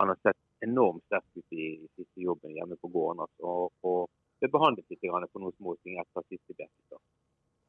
han 0.00 0.10
har 0.10 0.18
sett 0.26 0.40
enormt 0.66 1.02
sterk 1.08 1.26
ut 1.38 1.56
i, 1.56 1.72
siste 1.96 2.24
jobben 2.24 2.54
hjemme 2.56 2.78
på 2.80 2.90
gården. 2.92 3.24
Altså, 3.26 3.48
og, 3.48 3.72
og 3.86 4.08
ble 4.42 4.50
behandlet 4.52 4.86
litt 4.90 5.02
på 5.02 5.42
noen 5.42 5.56
små 5.56 5.76
ting 5.82 5.98
etter 6.02 6.24
siste 6.28 6.54
dekket. 6.54 7.00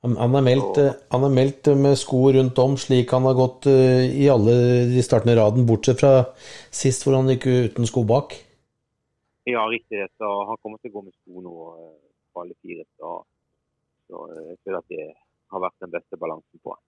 Han, 0.03 0.35
er 0.35 0.43
meldt, 0.43 0.77
han 1.13 1.23
er 1.23 1.31
meldt 1.31 1.69
med 1.79 1.93
sko 1.95 2.25
rundt 2.35 2.57
om, 2.59 2.73
slik 2.75 3.13
han 3.15 3.23
har 3.23 3.37
gått 3.37 3.69
uh, 3.71 4.03
i 4.03 4.25
alle 4.27 4.55
de 4.91 5.03
startende 5.05 5.37
raden, 5.39 5.63
bortsett 5.69 6.01
fra 6.01 6.25
sist 6.75 7.05
hvor 7.05 7.15
han 7.15 7.31
gikk 7.31 7.47
uten 7.47 7.87
sko 7.87 8.03
bak. 8.09 8.35
Ja, 9.47 9.63
riktig 9.71 10.01
det. 10.01 10.09
Så 10.19 10.27
han 10.49 10.59
kommer 10.59 10.81
til 10.81 10.91
å 10.91 10.97
gå 10.97 11.05
med 11.05 11.15
sko 11.15 11.43
nå 11.45 11.55
på 12.33 12.43
alle 12.43 12.57
fire. 12.59 12.83
Så, 12.99 13.13
så 14.09 14.25
jeg 14.33 14.59
føler 14.63 14.81
at 14.81 14.91
det 14.91 15.07
har 15.53 15.63
vært 15.63 15.85
den 15.85 15.93
beste 15.95 16.19
balansen 16.19 16.63
på 16.63 16.75
han. 16.75 16.83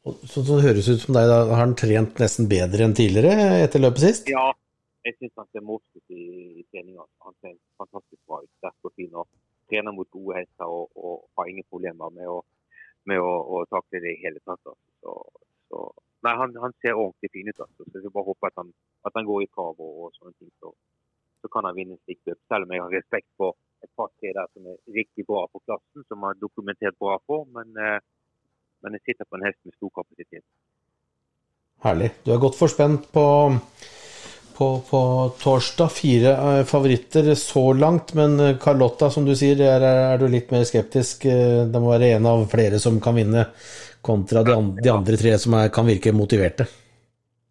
Så, 0.00 0.14
som 0.32 0.56
det 0.56 0.64
høres 0.64 0.88
ut 0.88 1.02
som 1.02 1.16
deg, 1.16 1.28
da 1.28 1.42
har 1.50 1.60
han 1.60 1.76
trent 1.76 2.20
nesten 2.22 2.48
bedre 2.48 2.86
enn 2.86 2.96
tidligere 2.96 3.60
etter 3.66 3.82
løpet 3.82 4.04
sist? 4.06 4.30
Ja, 4.32 4.46
jeg 5.04 5.16
syns 5.16 5.36
han 5.40 5.48
ser 5.52 5.64
morsomt 5.64 6.00
ut 6.00 6.14
i, 6.16 6.24
i 6.60 6.64
treninga. 6.72 7.04
Han 7.26 7.36
ser 7.40 7.56
fantastisk 7.80 8.20
bra 8.28 8.40
ut, 8.44 8.50
sterk 8.60 8.88
og 8.88 8.94
fin. 8.96 9.12
og 9.12 9.28
Trener 9.70 9.94
mot 9.94 10.08
gode 10.12 10.40
hester 10.40 10.68
og, 10.68 10.88
og, 10.96 11.26
har 11.38 11.50
ingen 11.50 11.66
problemer 11.72 12.12
med 12.16 12.28
å, 12.32 12.38
med 13.08 13.20
å, 13.22 13.32
å 13.56 13.62
takle 13.70 14.00
det 14.04 14.16
i 14.16 14.22
hele 14.24 14.40
tatt. 14.48 14.72
Så, 15.04 15.16
så, 15.68 15.82
nei, 16.26 16.34
han, 16.42 16.56
han, 16.64 16.76
ser 16.80 16.96
ordentlig 17.00 17.32
fin 17.36 17.52
ut. 17.52 17.60
Altså. 17.66 17.86
Så 17.86 18.00
jeg 18.02 18.14
bare 18.16 18.28
håper 18.28 18.50
at 18.50 18.60
han, 18.62 18.72
at 19.08 19.20
han 19.20 19.28
går 19.28 19.44
i 19.44 19.50
krav 19.52 19.76
og, 19.76 19.92
og, 20.06 20.16
sånne 20.16 20.36
ting. 20.36 20.52
Så, 20.64 20.72
så 21.44 21.52
kan 21.52 21.68
han 21.68 21.76
vinne 21.76 21.96
en 21.96 22.02
slikt 22.06 22.24
løp. 22.28 22.40
Selv 22.48 22.68
om 22.68 22.72
jeg 22.76 22.84
har 22.84 22.96
respekt 22.96 23.30
for 23.40 23.56
et 23.84 23.92
par-tre 23.96 24.32
der 24.36 24.48
som 24.52 24.68
er 24.68 24.80
riktig 24.96 25.28
bra 25.28 25.46
på 25.52 25.62
klassen, 25.64 26.08
som 26.08 26.24
har 26.28 26.40
dokumentert 26.40 26.96
bra 27.00 27.20
for. 27.28 27.48
Men 27.56 27.72
eh, 27.80 28.00
men 28.84 28.96
jeg 28.96 29.10
sitter 29.10 29.28
på 29.28 29.38
en 29.38 29.46
hest 29.48 29.58
med 29.64 29.76
stor 29.76 29.92
kapasitet. 30.00 30.44
Herlig. 31.84 32.10
Du 32.24 32.32
er 32.34 32.40
godt 32.42 32.58
forspent 32.58 33.06
på, 33.14 33.26
på, 34.56 34.66
på 34.88 35.00
torsdag. 35.40 35.92
Fire 35.96 36.32
eh, 36.36 36.64
favoritter 36.68 37.30
så 37.40 37.62
langt, 37.72 38.12
men 38.18 38.36
eh, 38.40 38.56
Carlotta, 38.60 39.08
som 39.12 39.24
du 39.24 39.32
sier, 39.38 39.62
er, 39.64 39.86
er 39.86 40.20
du 40.20 40.26
litt 40.28 40.52
mer 40.52 40.66
skeptisk. 40.68 41.24
Eh, 41.30 41.62
det 41.72 41.80
må 41.80 41.94
være 41.94 42.12
en 42.18 42.28
av 42.28 42.44
flere 42.52 42.80
som 42.82 43.00
kan 43.00 43.16
vinne, 43.16 43.46
kontra 44.04 44.44
de 44.44 44.56
andre, 44.56 44.84
de 44.84 44.92
andre 44.92 45.16
tre 45.20 45.36
som 45.40 45.56
er, 45.60 45.72
kan 45.72 45.88
virke 45.88 46.12
motiverte. 46.16 46.68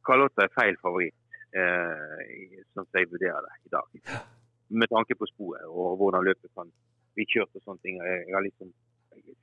Carlotta 0.06 0.46
er 0.46 0.54
feil 0.54 0.78
favoritt, 0.82 1.18
eh, 1.54 2.62
som 2.78 2.86
jeg 2.94 3.10
vurderer 3.10 3.42
det 3.46 3.58
i 3.66 3.74
dag. 3.74 4.22
Med 4.70 4.94
tanke 4.94 5.18
på 5.18 5.26
sporet 5.30 5.66
og 5.66 5.98
hvordan 5.98 6.26
løpet 6.30 6.54
kan 6.54 6.70
bli 7.18 7.26
kjørt 7.30 7.58
og 7.58 7.66
sånne 7.66 7.82
ting. 7.82 7.98
Jeg 7.98 8.36
har 8.36 8.46
liksom 8.46 8.70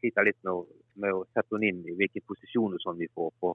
sliter 0.01 0.27
litt 0.27 0.39
med 0.43 0.53
å, 0.53 0.61
med 1.03 1.15
å, 1.15 1.23
sette 1.35 1.57
henne 1.57 1.71
inn 1.71 1.81
i 1.87 1.97
hvilke 1.99 2.23
posisjoner 2.27 2.83
sånn 2.83 2.99
vi 3.01 3.09
får 3.15 3.33
på 3.43 3.55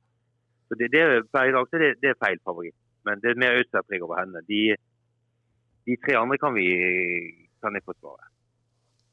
Så 0.69 0.77
det, 0.79 0.87
det, 0.93 1.03
Per 1.31 1.49
i 1.49 1.53
dag 1.55 1.67
så 1.67 1.81
det, 1.81 1.93
det 1.99 2.13
er 2.13 2.19
feil 2.21 2.39
favoritt. 2.47 2.77
Men 3.07 3.19
det 3.19 3.31
er 3.31 3.39
mer 3.43 3.57
Øystein-preg 3.59 4.03
over 4.05 4.21
henne. 4.21 4.43
De, 4.47 4.61
de, 5.89 5.97
tre 6.05 6.15
andre 6.19 6.37
kan 6.39 6.53
vi 6.55 6.67
kan 7.61 7.75
jeg 7.75 7.83
forsvare. 7.85 8.29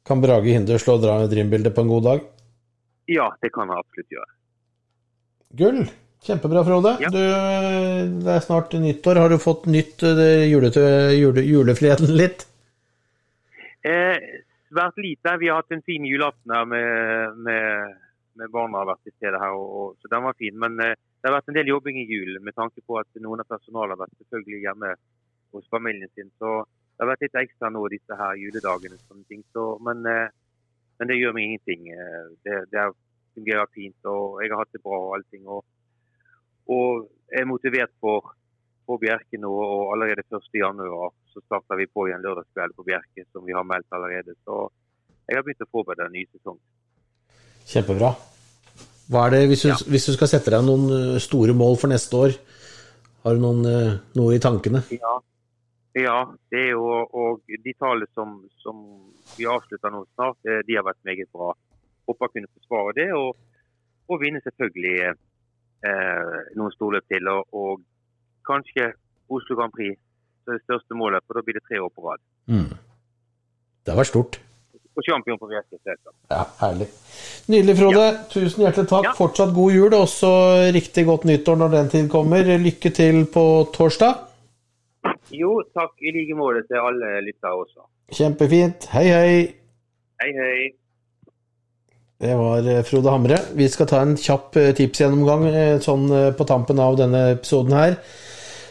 Kan 0.06 0.22
Brage 0.22 0.54
Hinder 0.54 0.78
slå 0.80 0.96
Dream-bildet 1.02 1.74
på 1.74 1.84
en 1.84 1.90
god 1.90 2.06
dag? 2.06 2.26
Ja, 3.10 3.30
det 3.42 3.50
kan 3.54 3.68
han 3.68 3.80
absolutt 3.80 4.12
gjøre. 4.14 4.30
Gull! 5.58 5.82
Kjempebra, 6.24 6.64
Frode. 6.66 6.96
Ja. 7.00 7.10
Du, 7.14 7.20
det 8.24 8.32
er 8.34 8.42
snart 8.42 8.72
nyttår. 8.74 9.20
Har 9.22 9.30
du 9.30 9.38
fått 9.38 9.68
nytt 9.70 10.02
jule, 10.02 10.70
jule, 11.14 11.44
julefriheten 11.46 12.10
litt? 12.18 12.42
Eh, 13.86 14.16
svært 14.68 15.00
lite. 15.02 15.36
Vi 15.40 15.48
har 15.50 15.60
hatt 15.60 15.74
en 15.74 15.84
fin 15.86 16.04
julaften 16.06 16.54
her 16.54 16.66
med, 16.68 17.38
med, 17.46 17.94
med 18.40 18.52
barna 18.54 18.82
har 18.82 18.90
vært 18.92 19.04
til 19.06 19.14
stede 19.16 19.40
her, 19.42 19.54
og, 19.56 19.68
og, 19.80 19.94
så 20.00 20.10
den 20.12 20.26
var 20.26 20.36
fin. 20.38 20.58
Men 20.64 20.78
eh, 20.84 20.96
det 20.96 21.28
har 21.28 21.36
vært 21.38 21.52
en 21.52 21.58
del 21.58 21.72
jobbing 21.72 22.00
i 22.00 22.08
jul 22.08 22.38
med 22.44 22.56
tanke 22.56 22.84
på 22.86 22.98
at 23.00 23.22
noen 23.22 23.42
av 23.42 23.50
personalet 23.50 23.96
har 23.96 24.02
vært 24.04 24.18
selvfølgelig 24.22 24.62
hjemme 24.66 24.92
hos 25.56 25.70
familien 25.72 26.12
sin. 26.14 26.30
Så 26.38 26.54
det 26.64 27.04
har 27.04 27.12
vært 27.12 27.26
litt 27.26 27.40
ekstra 27.42 27.72
nå 27.72 27.84
disse 27.92 28.20
her 28.20 28.40
juledagene. 28.40 29.00
Sånne 29.06 29.26
ting. 29.30 29.44
Så, 29.56 29.68
men, 29.84 30.06
eh, 30.06 30.28
men, 30.98 31.10
det 31.10 31.18
gjør 31.18 31.36
meg 31.36 31.48
ingenting. 31.48 31.92
Det, 32.46 32.62
det 32.72 32.88
fungerer 33.38 33.74
fint, 33.74 33.98
og 34.10 34.40
jeg 34.42 34.52
har 34.52 34.64
hatt 34.64 34.74
det 34.74 34.82
bra 34.82 34.98
og 35.04 35.14
allting. 35.18 35.46
Og, 35.46 35.64
og 36.74 37.06
er 37.34 37.48
motivert 37.48 37.92
for, 38.02 38.34
på 38.88 38.96
Bjerke 39.02 39.40
nå, 39.40 39.50
og 39.52 39.92
allerede 39.94 40.24
1.1 40.24 40.80
så 41.34 41.42
starter 41.44 41.76
vi 41.76 41.86
på 41.92 42.06
igjen 42.08 42.24
lørdagskveld 42.24 42.74
på 42.76 42.86
Bjerke, 42.86 43.26
som 43.32 43.44
vi 43.44 43.56
har 43.56 43.66
meldt 43.68 43.92
allerede. 43.92 44.34
Så 44.48 44.64
jeg 45.28 45.36
har 45.36 45.44
begynt 45.44 45.66
å 45.66 45.70
forberede 45.70 46.08
en 46.08 46.16
ny 46.16 46.24
sesong. 46.30 46.56
Kjempebra. 47.68 48.14
Det, 49.08 49.40
hvis 49.48 49.64
du, 49.64 49.68
ja. 49.70 49.76
hvis 49.88 50.06
du 50.08 50.12
skal 50.16 50.28
sette 50.28 50.52
deg 50.52 50.64
noen 50.64 51.16
store 51.20 51.54
mål 51.56 51.78
for 51.80 51.92
neste 51.92 52.16
år, 52.16 52.34
har 53.24 53.36
du 53.36 53.44
noen, 53.44 53.68
noe 54.16 54.36
i 54.36 54.40
tankene? 54.40 54.82
Ja, 54.92 55.14
ja 55.96 56.18
det 56.52 56.64
er 56.66 56.74
jo, 56.74 56.88
og 57.04 57.44
de 57.48 57.74
tallene 57.76 58.08
som, 58.16 58.38
som, 58.64 58.82
vi 59.36 59.48
avslutter 59.48 59.92
nå 59.92 60.04
snart, 60.14 60.40
de 60.44 60.76
har 60.76 60.84
vært 60.86 61.00
meget 61.08 61.28
bra. 61.32 61.52
Håper 62.08 62.28
å 62.28 62.32
kunne 62.32 62.52
forsvare 62.56 62.96
det, 62.96 63.08
og, 63.16 63.36
og 64.08 64.20
vinne 64.22 64.40
selvfølgelig 64.44 64.96
eh, 65.08 66.36
noen 66.56 66.74
storløp 66.76 67.08
til. 67.12 67.28
Og, 67.32 67.52
og, 67.52 67.84
kanskje 68.48 68.92
Oslo 69.28 69.56
Grand 69.58 69.74
Prix 69.76 69.98
det 70.48 70.60
største 70.64 70.96
målet, 70.96 71.24
for 71.26 71.36
da 71.36 71.44
blir 71.44 71.58
det 71.58 71.64
tre 71.68 71.80
år 71.84 71.90
på 71.92 72.04
rad. 72.08 72.22
Mm. 72.48 72.70
Det 73.84 73.92
har 73.92 74.00
vært 74.00 74.12
stort. 74.12 74.38
Og 74.98 75.04
champion 75.06 75.38
på 75.38 75.46
VSK. 75.46 75.90
Ja, 76.32 76.42
herlig. 76.58 76.88
Nydelig, 77.52 77.76
Frode. 77.78 78.06
Ja. 78.06 78.16
Tusen 78.32 78.64
hjertelig 78.64 78.90
takk. 78.90 79.06
Ja. 79.06 79.12
Fortsatt 79.18 79.52
god 79.54 79.76
jul, 79.76 79.92
og 79.92 80.06
også 80.08 80.32
riktig 80.74 81.04
godt 81.06 81.28
nyttår 81.28 81.60
når 81.60 81.76
den 81.76 81.92
tid 81.92 82.08
kommer. 82.10 82.50
Lykke 82.64 82.90
til 82.96 83.20
på 83.30 83.44
torsdag. 83.76 84.24
Jo, 85.36 85.52
takk 85.76 85.94
i 86.02 86.12
like 86.16 86.34
måte 86.36 86.64
til 86.66 86.82
alle 86.82 87.14
lyttere 87.28 87.54
også. 87.62 87.86
Kjempefint. 88.18 88.88
Hei, 88.96 89.06
hei. 89.12 89.32
Hei, 90.18 90.30
hei. 90.34 90.68
Det 92.18 92.34
var 92.34 92.66
eh, 92.66 92.82
Frode 92.82 93.12
Hamre. 93.14 93.38
Vi 93.54 93.68
skal 93.70 93.86
ta 93.86 94.00
en 94.02 94.16
kjapp 94.18 94.56
eh, 94.58 94.72
tipsgjennomgang 94.74 95.44
eh, 95.52 95.76
sånn 95.84 96.08
på 96.34 96.46
tampen 96.48 96.80
av 96.82 96.98
denne 96.98 97.28
episoden 97.36 97.76
her. 97.78 98.00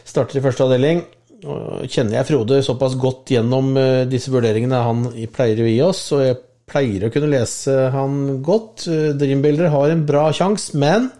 Starter 0.07 0.39
i 0.39 0.43
første 0.45 0.63
avdeling. 0.65 1.03
Kjenner 1.37 2.17
jeg 2.17 2.27
Frode 2.31 2.61
såpass 2.65 2.95
godt 2.97 3.35
gjennom 3.35 3.75
disse 4.09 4.31
vurderingene 4.33 4.79
han 4.81 5.03
pleier 5.33 5.61
å 5.61 5.67
gi 5.69 5.79
oss, 5.85 6.05
og 6.15 6.23
jeg 6.23 6.39
pleier 6.67 7.05
å 7.07 7.11
kunne 7.13 7.29
lese 7.31 7.75
han 7.93 8.39
godt. 8.43 8.87
Dreambuilder 9.19 9.69
har 9.71 9.93
en 9.93 10.05
bra 10.07 10.25
sjanse, 10.35 10.73
men 10.79 11.11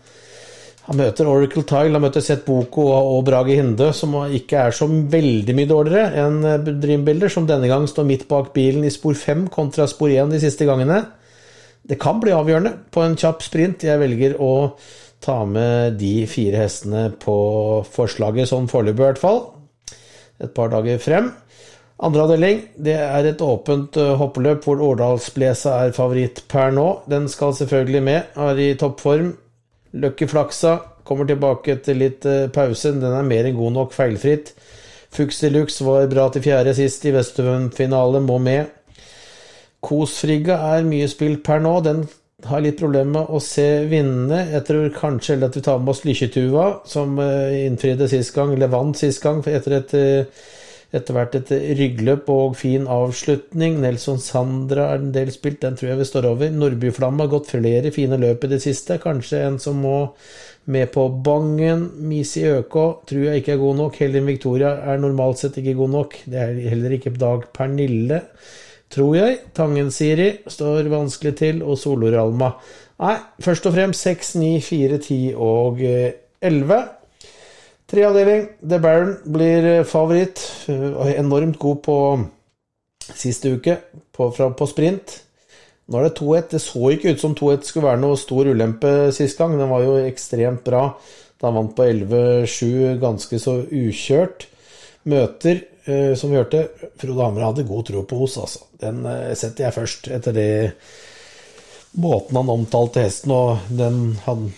han 0.88 1.00
møter 1.01 1.27
Oracle 1.27 1.65
Tile, 1.67 1.94
han 1.98 2.03
møter 2.08 2.24
Seth 2.24 2.48
Boko 2.48 2.88
og 2.96 3.25
Brage 3.27 3.60
Hinde, 3.60 3.91
som 3.96 4.15
ikke 4.24 4.65
er 4.70 4.75
så 4.75 4.88
veldig 4.88 5.56
mye 5.60 5.70
dårligere 5.70 6.24
enn 6.24 6.67
Dreambuilder, 6.82 7.32
som 7.32 7.48
denne 7.48 7.67
gang 7.70 7.86
står 7.91 8.08
midt 8.08 8.24
bak 8.32 8.53
bilen 8.56 8.88
i 8.88 8.94
spor 8.94 9.15
5 9.20 9.50
kontra 9.53 9.88
spor 9.91 10.15
1 10.15 10.32
de 10.32 10.39
siste 10.41 10.67
gangene. 10.67 11.03
Det 11.88 12.00
kan 12.00 12.17
bli 12.24 12.34
avgjørende 12.36 12.74
på 12.91 13.03
en 13.03 13.20
kjapp 13.20 13.44
sprint. 13.46 13.86
Jeg 13.88 14.00
velger 14.01 14.39
å 14.44 14.53
ta 15.27 15.41
med 15.48 16.00
de 16.00 16.22
fire 16.29 16.63
hestene 16.63 17.10
på 17.19 17.38
forslaget, 17.91 18.50
sånn 18.50 18.69
foreløpig 18.72 19.03
i 19.03 19.07
hvert 19.10 19.22
fall. 19.22 19.43
Et 20.43 20.53
par 20.53 20.72
dager 20.72 21.01
frem. 21.01 21.31
Andre 21.98 22.27
avdeling 22.27 22.60
det 22.86 22.93
er 23.01 23.25
et 23.25 23.41
åpent 23.41 23.98
eh, 23.98 24.13
hoppeløp 24.19 24.67
hvor 24.67 24.84
Årdalsblesa 24.86 25.79
er 25.81 25.96
favoritt 25.98 26.43
per 26.51 26.69
nå. 26.75 26.86
Den 27.10 27.25
skal 27.31 27.55
selvfølgelig 27.57 28.03
med, 28.05 28.36
er 28.38 28.62
i 28.62 28.75
toppform. 28.77 29.31
Lucky 29.98 30.27
Flaksa 30.29 30.75
kommer 31.07 31.25
tilbake 31.25 31.74
etter 31.74 31.98
litt 31.98 32.27
eh, 32.29 32.51
pause. 32.53 32.93
Den 32.93 33.17
er 33.17 33.25
mer 33.25 33.50
enn 33.50 33.57
god 33.57 33.74
nok 33.79 33.98
feilfritt. 33.98 34.53
Deluxe 35.17 35.86
var 35.88 36.05
bra 36.12 36.27
til 36.29 36.43
fjerde 36.46 36.75
sist 36.77 37.05
i 37.07 37.13
Vestøven-finale, 37.15 38.22
må 38.22 38.38
med. 38.38 38.67
Kosfrigga 39.81 40.60
er 40.75 40.86
mye 40.86 41.07
spilt 41.10 41.41
per 41.48 41.63
nå. 41.63 41.74
Den 41.81 42.03
har 42.46 42.62
litt 42.62 42.77
problemer 42.77 43.24
med 43.24 43.32
å 43.34 43.39
se 43.41 43.65
vindene. 43.89 44.44
Jeg 44.51 44.65
tror 44.67 44.91
kanskje 44.94 45.39
at 45.41 45.56
vi 45.58 45.63
tar 45.65 45.79
med 45.82 45.96
oss 45.96 46.03
Lykkjetuva, 46.06 46.67
som 46.86 47.17
eh, 47.24 47.63
innfridde 47.65 48.06
sist 48.12 48.36
gang, 48.36 48.53
eller 48.53 48.70
vant 48.70 48.98
sist 48.98 49.24
gang, 49.24 49.41
etter 49.41 49.79
et 49.79 49.96
eh, 49.98 50.44
etter 50.96 51.17
hvert 51.17 51.34
et 51.36 51.50
ryggløp 51.75 52.29
og 52.32 52.53
fin 52.56 52.86
avslutning. 52.88 53.82
Nelson 53.84 54.22
Sandra 54.24 54.91
er 54.94 55.01
en 55.01 55.10
del 55.15 55.34
spilt, 55.34 55.60
den 55.65 55.75
tror 55.75 55.91
jeg 55.91 56.00
vi 56.00 56.08
står 56.08 56.27
over. 56.29 56.53
Nordbyflamme 56.53 57.25
har 57.25 57.34
gått 57.34 57.50
flere 57.51 57.91
fine 57.91 58.20
løp 58.22 58.46
i 58.46 58.51
det 58.53 58.62
siste. 58.63 59.00
Kanskje 59.03 59.41
en 59.50 59.58
som 59.60 59.82
må 59.84 59.98
med 60.72 60.88
på 60.94 61.10
Bangen. 61.25 61.89
Misi 62.08 62.46
Øko, 62.48 62.86
tror 63.10 63.25
jeg 63.25 63.41
ikke 63.41 63.58
er 63.58 63.62
god 63.65 63.82
nok. 63.82 64.00
Helen 64.00 64.32
Victoria 64.32 64.77
er 64.94 65.03
normalt 65.03 65.44
sett 65.44 65.60
ikke 65.60 65.75
god 65.82 65.94
nok. 65.98 66.17
Det 66.24 66.39
er 66.46 66.63
heller 66.72 66.96
ikke 66.96 67.15
Dag 67.20 67.50
Pernille 67.56 68.22
tror 68.94 69.15
jeg. 69.17 69.39
Tangen-Siri 69.58 70.29
står 70.48 70.89
vanskelig 70.91 71.36
til, 71.41 71.63
og 71.63 71.77
Soloralma. 71.79 72.53
Nei, 72.98 73.17
først 73.44 73.67
og 73.70 73.75
fremst 73.75 74.08
6, 74.08 74.36
9, 74.41 74.53
4, 74.65 74.98
10 74.98 75.20
og 75.36 75.82
11. 75.82 76.77
Eh, 76.77 76.88
Treavdeling. 77.88 78.48
The 78.70 78.79
Baron 78.84 79.13
blir 79.34 79.65
eh, 79.65 79.86
favoritt. 79.86 80.41
Eh, 80.67 81.13
enormt 81.20 81.60
god 81.60 81.84
på 81.86 81.98
siste 83.08 83.53
uke 83.56 83.77
på, 84.12 84.32
fra, 84.36 84.50
på 84.50 84.67
sprint. 84.67 85.22
Nå 85.88 86.01
er 86.01 86.10
det 86.10 86.17
2-1. 86.20 86.50
Det 86.51 86.62
så 86.63 86.89
ikke 86.91 87.13
ut 87.13 87.22
som 87.24 87.38
2-1 87.38 87.70
skulle 87.70 87.88
være 87.88 88.01
noe 88.01 88.17
stor 88.20 88.50
ulempe 88.50 88.91
sist 89.15 89.39
gang. 89.39 89.56
Den 89.60 89.72
var 89.72 89.86
jo 89.86 89.96
ekstremt 90.03 90.65
bra 90.67 90.89
da 91.38 91.51
han 91.51 91.58
vant 91.60 91.75
på 91.77 91.86
11-7, 91.86 92.98
ganske 92.98 93.39
så 93.39 93.60
ukjørt. 93.70 94.48
Møter 95.08 95.62
som 96.20 96.32
vi 96.32 96.39
hørte, 96.39 96.67
Frode 97.00 97.24
Hamre 97.24 97.48
hadde 97.48 97.67
god 97.67 97.86
tro 97.88 98.03
på 98.08 98.20
Os, 98.25 98.38
altså. 98.41 98.65
Den 98.82 99.06
eh, 99.08 99.34
setter 99.39 99.67
jeg 99.67 99.75
først, 99.77 100.10
etter 100.13 100.36
det 100.36 100.50
måten 101.98 102.38
han 102.38 102.51
omtalte 102.53 103.01
hesten 103.01 103.32
og 103.34 103.70
den 103.74 104.17
han, 104.27 104.51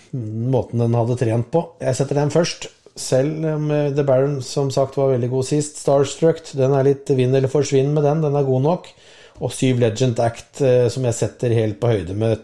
måten 0.51 0.83
den 0.83 0.97
hadde 0.97 1.17
trent 1.19 1.51
på. 1.53 1.63
Jeg 1.83 1.99
setter 1.99 2.19
den 2.19 2.33
først. 2.33 2.69
Selv 2.99 3.45
om 3.47 3.69
eh, 3.71 3.91
The 3.95 4.03
Baron 4.07 4.39
som 4.43 4.71
sagt 4.73 4.97
var 4.99 5.13
veldig 5.13 5.31
god 5.31 5.47
sist. 5.51 5.79
Starstruck, 5.83 6.41
den 6.57 6.75
er 6.75 6.89
litt 6.89 7.13
vinn 7.15 7.35
eller 7.35 7.51
forsvinn 7.51 7.93
med 7.95 8.07
den, 8.07 8.25
den 8.25 8.35
er 8.35 8.47
god 8.47 8.65
nok. 8.65 8.91
Og 9.39 9.53
syv 9.55 9.79
Legend 9.79 10.19
Act, 10.19 10.59
som 10.91 11.05
jeg 11.07 11.15
setter 11.15 11.53
helt 11.55 11.77
på 11.79 11.93
høyde 11.93 12.11
med 12.11 12.41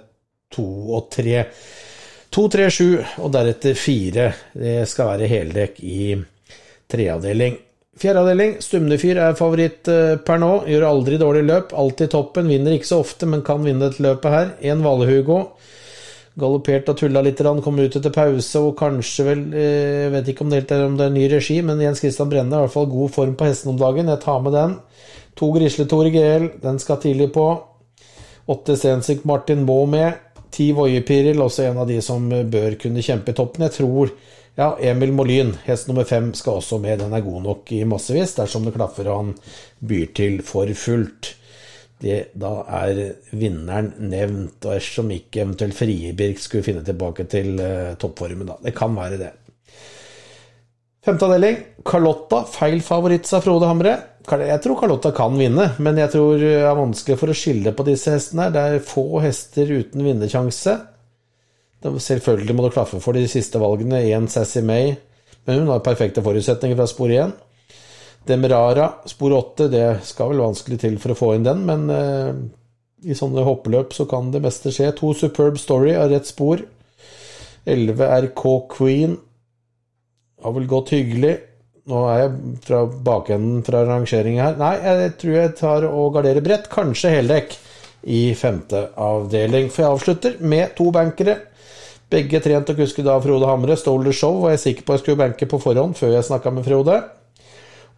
to 0.55 0.63
og 0.95 1.09
tre. 1.11 1.41
To, 2.31 2.45
tre, 2.51 2.69
sju, 2.71 3.01
og 3.19 3.33
deretter 3.35 3.75
fire. 3.75 4.29
Det 4.55 4.81
skal 4.87 5.11
være 5.13 5.27
heldekk 5.31 5.83
i 5.83 6.15
treavdeling. 6.91 7.59
Fjerdeavdeling, 7.95 8.57
Stumnefyr 8.59 9.21
er 9.23 9.37
favoritt 9.39 9.87
eh, 9.87 10.17
per 10.19 10.39
nå. 10.41 10.51
Gjør 10.67 10.83
aldri 10.89 11.19
dårlig 11.19 11.45
løp. 11.47 11.71
Alltid 11.79 12.11
toppen. 12.11 12.49
Vinner 12.51 12.75
ikke 12.75 12.89
så 12.89 12.99
ofte, 13.05 13.27
men 13.31 13.43
kan 13.45 13.63
vinne 13.63 13.87
dette 13.87 14.03
løpet 14.03 14.33
her. 14.33 14.49
Én 14.67 14.83
Valehugo. 14.83 15.37
Galoppert 16.35 16.89
og 16.91 16.97
tulla 16.99 17.21
litt, 17.23 17.39
kommer 17.63 17.87
ut 17.87 17.95
etter 17.95 18.11
pause 18.11 18.59
og 18.59 18.73
kanskje 18.75 19.23
vel 19.23 19.43
eh, 19.55 20.01
Jeg 20.03 20.11
vet 20.11 20.31
ikke 20.33 20.43
om 20.43 20.51
det, 20.51 20.65
er, 20.67 20.83
om 20.83 20.97
det 20.99 21.05
er 21.05 21.15
ny 21.15 21.29
regi, 21.31 21.61
men 21.63 21.79
Jens 21.79 22.03
Christian 22.03 22.27
Brenne 22.27 22.51
er 22.51 22.65
i 22.65 22.65
hvert 22.65 22.75
fall 22.75 22.91
god 22.91 23.13
form 23.15 23.37
på 23.39 23.47
hesten 23.47 23.71
om 23.71 23.79
dagen. 23.79 24.11
Jeg 24.11 24.23
tar 24.25 24.43
med 24.43 24.57
den. 24.57 24.75
To 25.39 25.53
Grisletore 25.55 26.11
GL, 26.11 26.51
den 26.65 26.83
skal 26.83 26.99
tidlig 26.99 27.31
på. 27.35 27.47
Åtte 28.51 28.75
Stensik 28.75 29.23
Martin 29.23 29.63
må 29.63 29.85
med. 29.87 30.19
Ti 30.51 30.73
Voiepiril, 30.75 31.39
også 31.43 31.69
en 31.69 31.79
av 31.83 31.87
de 31.87 32.01
som 32.03 32.27
bør 32.27 32.75
kunne 32.79 33.03
kjempe 33.03 33.31
i 33.31 33.39
toppen. 33.39 33.63
Jeg 33.69 33.77
tror 33.79 34.11
ja, 34.55 34.69
Emil 34.79 35.11
Molyn, 35.11 35.53
hest 35.65 35.89
nummer 35.89 36.07
fem, 36.07 36.33
skal 36.33 36.61
også 36.61 36.79
med. 36.79 37.01
Den 37.03 37.13
er 37.15 37.23
god 37.25 37.41
nok 37.43 37.71
i 37.75 37.81
massevis 37.87 38.37
dersom 38.37 38.67
det 38.67 38.75
klaffer 38.77 39.09
og 39.11 39.17
han 39.19 39.33
byr 39.83 40.13
til 40.15 40.39
for 40.47 40.71
fullt. 40.79 41.33
Det, 41.99 42.19
da 42.35 42.51
er 42.83 43.01
vinneren 43.35 43.93
nevnt, 44.11 44.65
og 44.67 44.83
som 44.83 45.11
ikke 45.11 45.45
eventuelt 45.45 45.77
Friebirk 45.77 46.41
skulle 46.43 46.65
finne 46.65 46.83
tilbake 46.87 47.27
til 47.31 47.59
eh, 47.63 47.93
toppformen. 47.99 48.47
Da. 48.49 48.57
Det 48.63 48.75
kan 48.75 48.95
være 48.95 49.19
det. 49.19 49.31
Femte 51.05 51.27
avdeling, 51.27 51.59
Carlotta. 51.85 52.41
Feil 52.49 52.81
favoritt, 52.83 53.27
sa 53.29 53.39
Frode 53.43 53.67
Hamre. 53.69 53.95
Jeg 54.25 54.61
tror 54.63 54.79
Carlotta 54.79 55.11
kan 55.15 55.35
vinne, 55.37 55.67
men 55.77 55.99
jeg 56.01 56.15
tror 56.15 56.39
det 56.41 56.55
er 56.63 56.79
vanskelig 56.79 57.19
for 57.21 57.29
å 57.29 57.37
skille 57.37 57.75
på 57.77 57.85
disse 57.85 58.15
hestene. 58.15 58.47
Det 58.55 58.63
er 58.63 58.85
få 58.87 59.21
hester 59.21 59.69
uten 59.69 60.01
vinnersjanse. 60.01 60.79
Selvfølgelig 61.85 62.55
må 62.55 62.65
det 62.65 62.75
klaffe 62.75 62.99
for 63.03 63.17
de 63.17 63.27
siste 63.29 63.61
valgene. 63.61 64.03
Én 64.09 64.29
Sassy 64.31 64.63
May, 64.65 64.95
men 65.45 65.61
hun 65.61 65.71
har 65.73 65.83
perfekte 65.85 66.23
forutsetninger 66.25 66.77
fra 66.79 66.87
spor 66.89 67.13
1. 67.13 67.33
Demerara, 68.25 68.87
spor 69.05 69.35
8, 69.37 69.67
det 69.69 69.85
skal 70.07 70.31
vel 70.31 70.41
vanskelig 70.41 70.79
til 70.81 70.95
for 71.01 71.13
å 71.13 71.17
få 71.19 71.33
inn 71.35 71.45
den, 71.45 71.61
men 71.67 71.83
eh, 71.93 72.31
i 73.05 73.17
sånne 73.17 73.43
hoppeløp 73.45 73.93
så 73.93 74.07
kan 74.09 74.31
det 74.33 74.41
meste 74.41 74.73
skje. 74.73 74.89
To 74.97 75.13
Superb 75.13 75.59
Story 75.61 75.93
av 75.93 76.09
rett 76.09 76.25
spor. 76.25 76.63
11 77.69 78.01
RK 78.29 78.45
Queen 78.71 79.13
har 80.41 80.55
vel 80.55 80.65
gått 80.69 80.93
hyggelig. 80.95 81.35
Nå 81.85 82.01
er 82.09 82.23
jeg 82.23 82.57
fra 82.65 82.81
bakenden 82.89 83.61
fra 83.65 83.83
rangeringa 83.85 84.47
her. 84.47 84.57
Nei, 84.57 84.73
jeg 84.81 85.13
tror 85.21 85.37
jeg 85.37 85.53
tar 85.59 85.85
og 85.91 86.15
garderer 86.17 86.45
bredt. 86.45 86.69
Kanskje 86.73 87.13
heldekk 87.19 87.53
i 88.05 88.29
femte 88.37 88.87
avdeling. 89.01 89.71
For 89.73 89.83
jeg 89.83 89.97
avslutter 89.97 90.39
med 90.45 90.75
to 90.77 90.91
bankere. 90.93 91.39
Begge 92.11 92.39
trent 92.43 92.69
og 92.69 92.77
kusket 92.77 93.07
av 93.09 93.23
Frode 93.25 93.49
Hamre. 93.49 93.77
Stole 93.79 94.05
the 94.07 94.13
Show 94.13 94.43
var 94.43 94.53
jeg 94.53 94.63
sikker 94.67 94.85
på 94.85 94.95
jeg 94.95 95.03
skulle 95.03 95.21
banke 95.23 95.49
på 95.49 95.61
forhånd 95.61 95.97
før 95.97 96.13
jeg 96.13 96.27
snakka 96.27 96.53
med 96.53 96.67
Frode. 96.67 96.99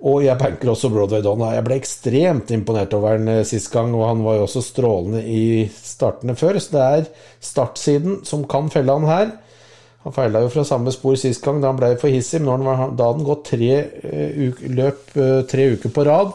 Og 0.08 0.22
jeg 0.22 0.38
banker 0.38 0.70
også 0.70 0.92
Broadway 0.94 1.24
Donna. 1.26 1.56
Jeg 1.56 1.66
ble 1.66 1.80
ekstremt 1.80 2.52
imponert 2.54 2.94
over 2.94 3.16
han 3.16 3.32
eh, 3.34 3.44
sist 3.50 3.72
gang, 3.74 3.96
og 3.98 4.06
han 4.06 4.22
var 4.26 4.38
jo 4.38 4.46
også 4.46 4.62
strålende 4.62 5.24
i 5.26 5.66
startene 5.74 6.38
før, 6.38 6.60
så 6.62 6.76
det 6.76 6.84
er 6.86 7.08
startsiden 7.42 8.20
som 8.28 8.46
kan 8.50 8.70
felle 8.74 8.94
han 8.94 9.10
her. 9.10 9.32
Han 10.06 10.14
feila 10.16 10.44
jo 10.44 10.52
fra 10.54 10.64
samme 10.64 10.94
spor 10.94 11.18
sist 11.20 11.42
gang 11.44 11.58
da 11.60 11.72
han 11.72 11.80
ble 11.80 11.96
for 12.00 12.14
hissig, 12.14 12.44
men 12.46 12.64
da 12.64 12.76
hadde 12.84 13.08
han 13.10 13.26
gått 13.28 13.50
tre 13.50 13.72
uh, 14.06 14.62
løp 14.78 15.18
uh, 15.18 15.42
tre 15.50 15.72
uker 15.74 15.92
på 15.92 16.06
rad. 16.08 16.32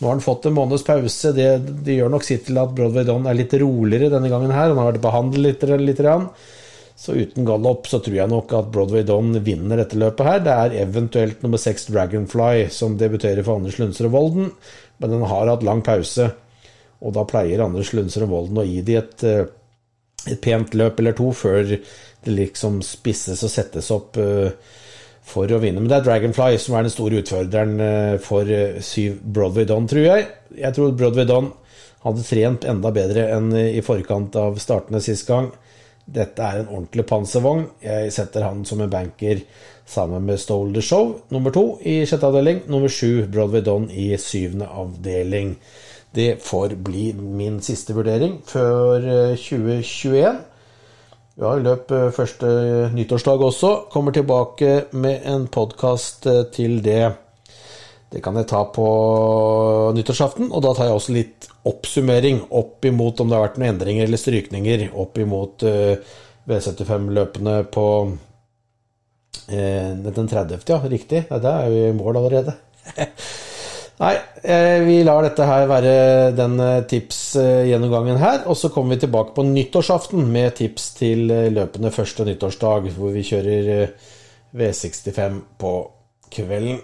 Nå 0.00 0.08
har 0.08 0.16
han 0.16 0.24
fått 0.24 0.46
en 0.48 0.56
måneds 0.56 0.84
pause. 0.86 1.34
Det, 1.36 1.48
det 1.84 1.98
gjør 1.98 2.14
nok 2.14 2.24
sitt 2.24 2.46
til 2.48 2.58
at 2.60 2.72
Broadway 2.72 3.04
Don 3.04 3.28
er 3.28 3.36
litt 3.36 3.52
roligere 3.60 4.08
denne 4.14 4.30
gangen 4.32 4.52
her. 4.54 4.72
Han 4.72 4.80
har 4.80 4.94
vært 4.94 5.04
behandlet 5.04 5.66
litt. 5.68 6.00
litt. 6.00 6.48
Så 7.00 7.14
uten 7.16 7.46
gallop 7.48 7.86
så 7.88 7.96
tror 8.04 8.16
jeg 8.18 8.28
nok 8.28 8.50
at 8.52 8.66
Broadway 8.72 9.04
Don 9.08 9.32
vinner 9.44 9.80
dette 9.80 9.96
løpet 10.00 10.26
her. 10.26 10.42
Det 10.44 10.56
er 10.56 10.74
eventuelt 10.82 11.44
nummer 11.44 11.60
seks 11.60 11.86
Dragonfly 11.88 12.66
som 12.76 12.98
debuterer 13.00 13.40
for 13.44 13.56
Anders 13.56 13.78
Lundsrud 13.80 14.12
Volden, 14.12 14.50
men 15.00 15.14
den 15.14 15.24
har 15.28 15.48
hatt 15.48 15.64
lang 15.64 15.80
pause. 15.84 16.26
Og 17.00 17.14
da 17.16 17.24
pleier 17.28 17.64
Anders 17.64 17.94
Lundsrud 17.96 18.28
Volden 18.28 18.60
å 18.60 18.66
gi 18.68 18.82
de 18.84 18.98
et, 19.00 19.24
eh, 19.24 19.46
et, 20.26 20.40
pent 20.44 20.76
løp 20.76 21.00
eller 21.00 21.16
to 21.16 21.30
før 21.32 21.64
det 21.72 21.80
liksom 22.36 22.82
spisses 22.84 23.48
og 23.48 23.52
settes 23.52 23.88
opp 23.96 24.20
eh, 24.20 24.52
for 25.30 25.50
å 25.50 25.60
vinne. 25.62 25.80
Men 25.80 25.88
det 25.90 26.00
er 26.00 26.06
Dragonfly 26.08 26.58
som 26.60 26.76
er 26.76 26.86
den 26.86 26.94
store 26.94 27.22
utfordreren 27.22 27.80
eh, 27.86 28.18
for 28.22 28.50
syv 28.84 29.22
Broadway 29.22 29.68
Don, 29.70 29.88
tror 29.90 30.06
jeg. 30.06 30.28
Jeg 30.58 30.76
tror 30.76 30.94
Broadway 30.98 31.28
Don 31.30 31.52
hadde 32.04 32.24
trent 32.24 32.64
enda 32.68 32.92
bedre 32.96 33.26
enn 33.34 33.50
i 33.54 33.82
forkant 33.84 34.36
av 34.40 34.58
startene 34.62 35.02
sist 35.04 35.28
gang. 35.28 35.50
Dette 36.10 36.42
er 36.42 36.62
en 36.62 36.70
ordentlig 36.70 37.04
panservogn. 37.06 37.66
Jeg 37.84 38.10
setter 38.14 38.46
han 38.46 38.64
som 38.66 38.80
en 38.82 38.90
banker 38.90 39.44
sammen 39.90 40.24
med 40.26 40.40
Stole 40.40 40.74
the 40.74 40.82
Show, 40.82 41.16
nummer 41.30 41.54
to 41.54 41.64
i 41.86 42.00
sjette 42.06 42.26
avdeling. 42.26 42.64
Nummer 42.70 42.90
sju 42.90 43.26
Broadway 43.30 43.62
Don 43.66 43.88
i 43.90 44.12
syvende 44.18 44.68
avdeling. 44.70 45.56
Det 46.14 46.40
får 46.42 46.74
bli 46.82 47.12
min 47.14 47.60
siste 47.62 47.94
vurdering 47.94 48.40
før 48.46 49.34
2021. 49.38 50.40
Eh, 51.40 51.48
har 51.48 51.64
løp 51.64 51.90
eh, 51.90 52.10
første 52.12 52.46
nyttårsdag 52.94 53.42
også. 53.48 53.72
Kommer 53.92 54.12
tilbake 54.12 54.92
med 54.92 55.24
en 55.24 55.46
podkast 55.48 56.26
eh, 56.28 56.44
til 56.52 56.80
det. 56.84 57.12
Det 58.10 58.20
kan 58.24 58.36
jeg 58.36 58.48
ta 58.50 58.64
på 58.74 58.86
nyttårsaften, 59.94 60.50
og 60.50 60.64
da 60.64 60.72
tar 60.74 60.88
jeg 60.88 60.98
også 60.98 61.14
litt 61.14 61.46
oppsummering 61.70 62.42
opp 62.50 62.84
imot 62.84 63.20
om 63.22 63.30
det 63.30 63.36
har 63.38 63.44
vært 63.44 63.60
noen 63.60 63.76
endringer 63.76 64.08
eller 64.08 64.18
strykninger 64.18 64.88
opp 64.98 65.20
imot 65.22 65.62
uh, 65.62 65.94
V75-løpene 66.50 67.54
på 67.70 67.84
den 69.46 70.26
30., 70.32 70.58
ja, 70.66 70.80
riktig. 70.90 71.22
Nei, 71.30 71.38
da 71.44 71.54
er 71.62 71.70
vi 71.70 71.84
i 71.86 71.94
mål 71.94 72.18
allerede. 72.18 72.56
Nei, 74.00 74.14
eh, 74.42 74.80
vi 74.86 75.02
lar 75.04 75.26
dette 75.26 75.44
her 75.44 75.66
være 75.68 75.94
den 76.32 76.56
tipsgjennomgangen 76.88 78.20
her. 78.20 78.46
Og 78.48 78.56
så 78.56 78.70
kommer 78.72 78.96
vi 78.96 79.04
tilbake 79.04 79.34
på 79.36 79.44
nyttårsaften 79.44 80.24
med 80.32 80.54
tips 80.56 80.94
til 80.96 81.26
løpende 81.28 81.92
første 81.92 82.24
nyttårsdag, 82.24 82.88
hvor 82.96 83.12
vi 83.12 83.26
kjører 83.28 83.90
V65 84.56 85.42
på 85.60 85.74
kvelden. 86.32 86.80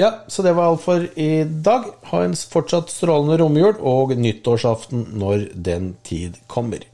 Ja, 0.00 0.10
så 0.28 0.42
det 0.42 0.54
var 0.56 0.70
alt 0.70 0.80
for 0.80 1.04
i 1.20 1.44
dag. 1.44 1.84
Ha 2.08 2.22
en 2.24 2.32
fortsatt 2.32 2.88
strålende 2.92 3.36
romjul 3.42 3.76
og 3.84 4.14
nyttårsaften 4.16 5.10
når 5.20 5.50
den 5.52 5.92
tid 6.06 6.38
kommer. 6.48 6.86